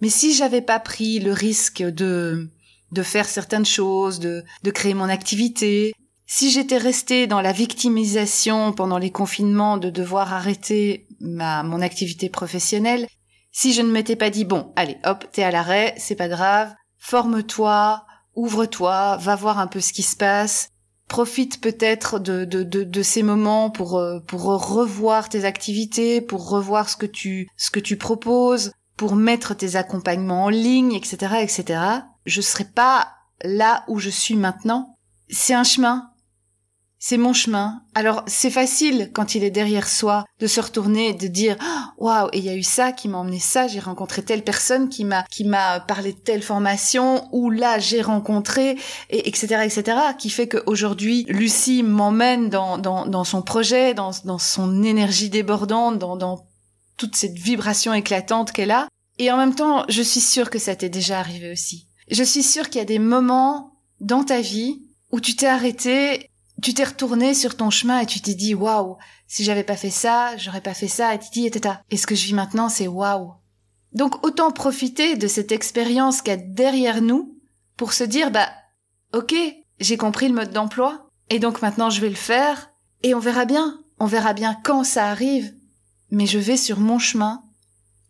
Mais 0.02 0.10
si 0.10 0.34
j'avais 0.34 0.62
pas 0.64 0.80
pris 0.80 1.20
le 1.20 1.34
risque 1.34 1.84
de 1.84 2.50
de 2.92 3.04
faire 3.04 3.28
certaines 3.28 3.66
choses, 3.66 4.20
de, 4.20 4.44
de 4.64 4.72
créer 4.72 4.94
mon 4.94 5.10
activité. 5.10 5.94
Si 6.26 6.50
j'étais 6.50 6.78
restée 6.78 7.28
dans 7.28 7.42
la 7.42 7.52
victimisation 7.52 8.74
pendant 8.74 8.98
les 8.98 9.12
confinements 9.12 9.78
de 9.78 9.90
devoir 9.90 10.34
arrêter 10.34 11.08
ma, 11.20 11.64
mon 11.64 11.82
activité 11.82 12.30
professionnelle, 12.30 13.08
si 13.52 13.74
je 13.74 13.82
ne 13.82 13.92
m'étais 13.92 14.16
pas 14.16 14.30
dit 14.30 14.46
bon, 14.46 14.74
allez, 14.76 14.98
hop, 15.06 15.26
t'es 15.32 15.44
à 15.44 15.52
l'arrêt, 15.52 15.94
c'est 15.98 16.16
pas 16.16 16.28
grave, 16.28 16.74
forme-toi, 16.98 18.06
ouvre-toi, 18.36 19.18
va 19.18 19.36
voir 19.36 19.60
un 19.60 19.68
peu 19.68 19.80
ce 19.80 19.94
qui 19.94 20.04
se 20.04 20.16
passe, 20.16 20.70
profite 21.08 21.62
peut-être 21.62 22.20
de, 22.20 22.44
de, 22.44 22.64
de, 22.64 22.84
de, 22.84 23.04
ces 23.04 23.22
moments 23.22 23.70
pour, 23.70 23.98
euh, 23.98 24.20
pour 24.20 24.44
revoir 24.44 25.30
tes 25.30 25.46
activités, 25.46 26.20
pour 26.22 26.50
revoir 26.50 26.90
ce 26.90 26.98
que 26.98 27.06
tu, 27.06 27.48
ce 27.56 27.70
que 27.70 27.80
tu 27.80 27.98
proposes, 27.98 28.72
pour 28.98 29.16
mettre 29.16 29.54
tes 29.54 29.76
accompagnements 29.76 30.46
en 30.46 30.50
ligne, 30.50 30.94
etc., 30.94 31.36
etc 31.42 32.02
je 32.26 32.42
serais 32.42 32.66
pas 32.66 33.14
là 33.44 33.84
où 33.88 34.00
je 34.00 34.10
suis 34.10 34.36
maintenant. 34.36 34.98
C'est 35.30 35.54
un 35.54 35.64
chemin. 35.64 36.12
C'est 37.08 37.18
mon 37.18 37.34
chemin. 37.34 37.84
Alors, 37.94 38.24
c'est 38.26 38.50
facile 38.50 39.12
quand 39.14 39.36
il 39.36 39.44
est 39.44 39.52
derrière 39.52 39.88
soi 39.88 40.26
de 40.40 40.48
se 40.48 40.60
retourner 40.60 41.10
et 41.10 41.14
de 41.14 41.28
dire, 41.28 41.56
waouh, 42.00 42.30
et 42.34 42.40
il 42.40 42.44
y 42.44 42.50
a 42.50 42.56
eu 42.56 42.64
ça 42.64 42.94
qui 42.94 43.08
m'a 43.08 43.20
emmené 43.20 43.38
ça, 43.38 43.68
j'ai 43.68 43.80
rencontré 43.80 44.24
telle 44.24 44.44
personne 44.44 44.90
qui 44.90 45.06
m'a, 45.06 45.22
qui 45.30 45.44
m'a 45.44 45.82
parlé 45.82 46.14
de 46.14 46.18
telle 46.18 46.42
formation, 46.42 47.30
ou 47.32 47.52
là, 47.52 47.78
j'ai 47.78 48.02
rencontré, 48.02 48.80
et 49.12 49.30
etc., 49.30 49.58
etc., 49.64 50.00
qui 50.18 50.32
fait 50.32 50.48
qu'aujourd'hui, 50.48 51.28
Lucie 51.28 51.84
m'emmène 51.84 52.50
dans, 52.50 52.80
dans, 52.80 53.06
dans 53.06 53.24
son 53.24 53.44
projet, 53.44 53.94
dans, 53.94 54.10
dans 54.24 54.40
son 54.40 54.82
énergie 54.82 55.30
débordante, 55.30 56.00
dans, 56.00 56.18
dans 56.18 56.48
toute 56.98 57.16
cette 57.16 57.38
vibration 57.38 57.94
éclatante 57.94 58.52
qu'elle 58.52 58.72
a. 58.72 58.88
Et 59.20 59.32
en 59.32 59.38
même 59.38 59.54
temps, 59.54 59.86
je 59.90 60.02
suis 60.02 60.22
sûre 60.22 60.50
que 60.50 60.58
ça 60.58 60.76
t'est 60.76 60.90
déjà 60.90 61.20
arrivé 61.20 61.52
aussi. 61.52 61.86
Je 62.10 62.24
suis 62.24 62.42
sûre 62.42 62.72
qu'il 62.72 62.80
y 62.80 62.82
a 62.82 62.86
des 62.86 62.98
moments 62.98 63.74
dans 64.02 64.24
ta 64.24 64.42
vie 64.42 64.82
où 65.12 65.20
tu 65.20 65.36
t'es 65.36 65.46
arrêté, 65.46 66.32
tu 66.62 66.74
t'es 66.74 66.84
retourné 66.84 67.34
sur 67.34 67.58
ton 67.58 67.70
chemin 67.70 68.00
et 68.00 68.06
tu 68.06 68.22
t'es 68.22 68.34
dit 68.34 68.56
waouh, 68.56 68.98
si 69.28 69.44
j'avais 69.44 69.64
pas 69.64 69.76
fait 69.76 69.90
ça, 69.90 70.36
j'aurais 70.38 70.62
pas 70.62 70.74
fait 70.74 70.88
ça, 70.88 71.14
et 71.14 71.20
tu 71.20 71.40
et 71.40 71.52
Et 71.90 71.98
ce 71.98 72.08
que 72.08 72.16
je 72.16 72.26
vis 72.26 72.34
maintenant, 72.34 72.70
c'est 72.70 72.88
waouh. 72.88 73.34
Donc 73.94 74.26
autant 74.26 74.52
profiter 74.52 75.16
de 75.16 75.28
cette 75.28 75.52
expérience 75.52 76.22
qu'il 76.22 76.34
y 76.34 76.38
a 76.38 76.38
derrière 76.38 77.02
nous 77.02 77.38
pour 77.78 77.94
se 77.94 78.04
dire 78.04 78.32
bah 78.32 78.50
ok, 79.14 79.34
j'ai 79.80 79.98
compris 79.98 80.28
le 80.28 80.36
mode 80.36 80.52
d'emploi 80.52 81.10
et 81.30 81.40
donc 81.40 81.62
maintenant 81.62 81.90
je 81.90 82.02
vais 82.02 82.10
le 82.10 82.16
faire 82.16 82.72
et 83.04 83.14
on 83.14 83.20
verra 83.20 83.46
bien, 83.46 83.80
on 84.00 84.06
verra 84.06 84.34
bien 84.34 84.58
quand 84.64 84.84
ça 84.84 85.10
arrive. 85.10 85.54
Mais 86.12 86.26
je 86.26 86.40
vais 86.40 86.58
sur 86.58 86.80
mon 86.80 87.00
chemin, 87.00 87.44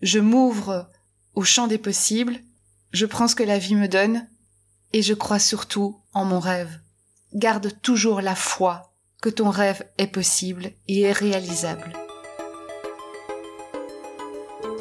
je 0.02 0.20
m'ouvre 0.20 0.90
au 1.34 1.44
champ 1.44 1.68
des 1.68 1.78
possibles 1.78 2.40
je 2.96 3.06
prends 3.06 3.28
ce 3.28 3.36
que 3.36 3.44
la 3.44 3.60
vie 3.60 3.76
me 3.76 3.88
donne 3.90 4.26
et 4.94 5.02
je 5.02 5.14
crois 5.14 5.40
surtout 5.40 6.00
en 6.14 6.24
mon 6.24 6.40
rêve. 6.40 6.80
Garde 7.36 7.70
toujours 7.82 8.22
la 8.22 8.34
foi 8.34 8.94
que 9.22 9.28
ton 9.28 9.50
rêve 9.50 9.84
est 9.98 10.08
possible 10.08 10.72
et 10.88 11.02
est 11.02 11.12
réalisable. 11.12 11.92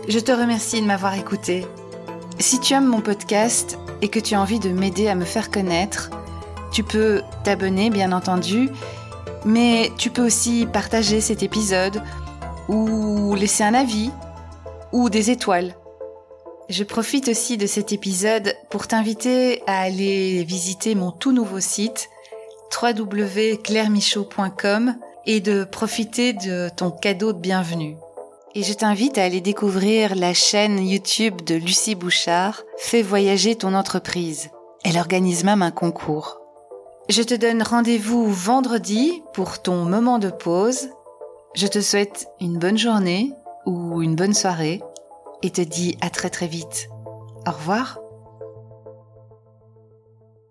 Je 0.07 0.21
te 0.21 0.31
remercie 0.31 0.81
de 0.81 0.87
m'avoir 0.87 1.15
écouté. 1.15 1.67
Si 2.39 2.61
tu 2.61 2.75
aimes 2.75 2.87
mon 2.87 3.01
podcast 3.01 3.77
et 4.03 4.09
que 4.09 4.21
tu 4.21 4.37
as 4.37 4.41
envie 4.41 4.61
de 4.61 4.69
m'aider 4.69 5.09
à 5.09 5.17
me 5.17 5.25
faire 5.25 5.51
connaître, 5.51 6.11
tu 6.71 6.85
peux 6.85 7.23
t'abonner 7.43 7.91
bien 7.91 8.13
entendu, 8.13 8.71
mais 9.45 9.91
tu 9.99 10.11
peux 10.11 10.25
aussi 10.25 10.69
partager 10.73 11.21
cet 11.21 11.43
épisode 11.43 12.05
ou 12.69 13.35
laisser 13.35 13.65
un 13.65 13.75
avis 13.75 14.13
ou 14.93 15.11
des 15.11 15.33
étoiles. 15.33 15.75
Je 16.69 16.85
profite 16.85 17.27
aussi 17.27 17.57
de 17.57 17.67
cet 17.67 17.91
épisode 17.91 18.55
pour 18.71 18.87
t'inviter 18.87 19.61
à 19.67 19.81
aller 19.81 20.45
visiter 20.45 20.95
mon 20.95 21.11
tout 21.11 21.33
nouveau 21.33 21.59
site 21.59 22.11
www.clairemichaud.com 22.83 24.97
et 25.27 25.41
de 25.41 25.65
profiter 25.65 26.33
de 26.33 26.69
ton 26.77 26.91
cadeau 26.91 27.33
de 27.33 27.39
bienvenue. 27.39 27.97
Et 28.55 28.63
je 28.63 28.73
t'invite 28.73 29.19
à 29.19 29.25
aller 29.25 29.41
découvrir 29.41 30.15
la 30.15 30.33
chaîne 30.33 30.79
YouTube 30.79 31.43
de 31.43 31.57
Lucie 31.57 31.97
Bouchard, 31.97 32.63
Fais 32.77 33.03
voyager 33.03 33.57
ton 33.57 33.75
entreprise. 33.75 34.51
Elle 34.85 34.99
organise 34.99 35.45
même 35.45 35.63
un 35.63 35.71
concours. 35.71 36.41
Je 37.09 37.23
te 37.23 37.35
donne 37.35 37.63
rendez-vous 37.63 38.27
vendredi 38.27 39.23
pour 39.33 39.61
ton 39.61 39.85
moment 39.85 40.19
de 40.19 40.31
pause. 40.31 40.89
Je 41.55 41.67
te 41.67 41.81
souhaite 41.81 42.29
une 42.41 42.59
bonne 42.59 42.79
journée 42.79 43.33
ou 43.67 44.03
une 44.03 44.17
bonne 44.17 44.35
soirée 44.35 44.81
et 45.43 45.51
te 45.51 45.61
dis 45.61 45.97
à 46.01 46.11
très 46.11 46.31
très 46.31 46.47
vite. 46.47 46.89
Au 47.47 47.51
revoir. 47.51 48.04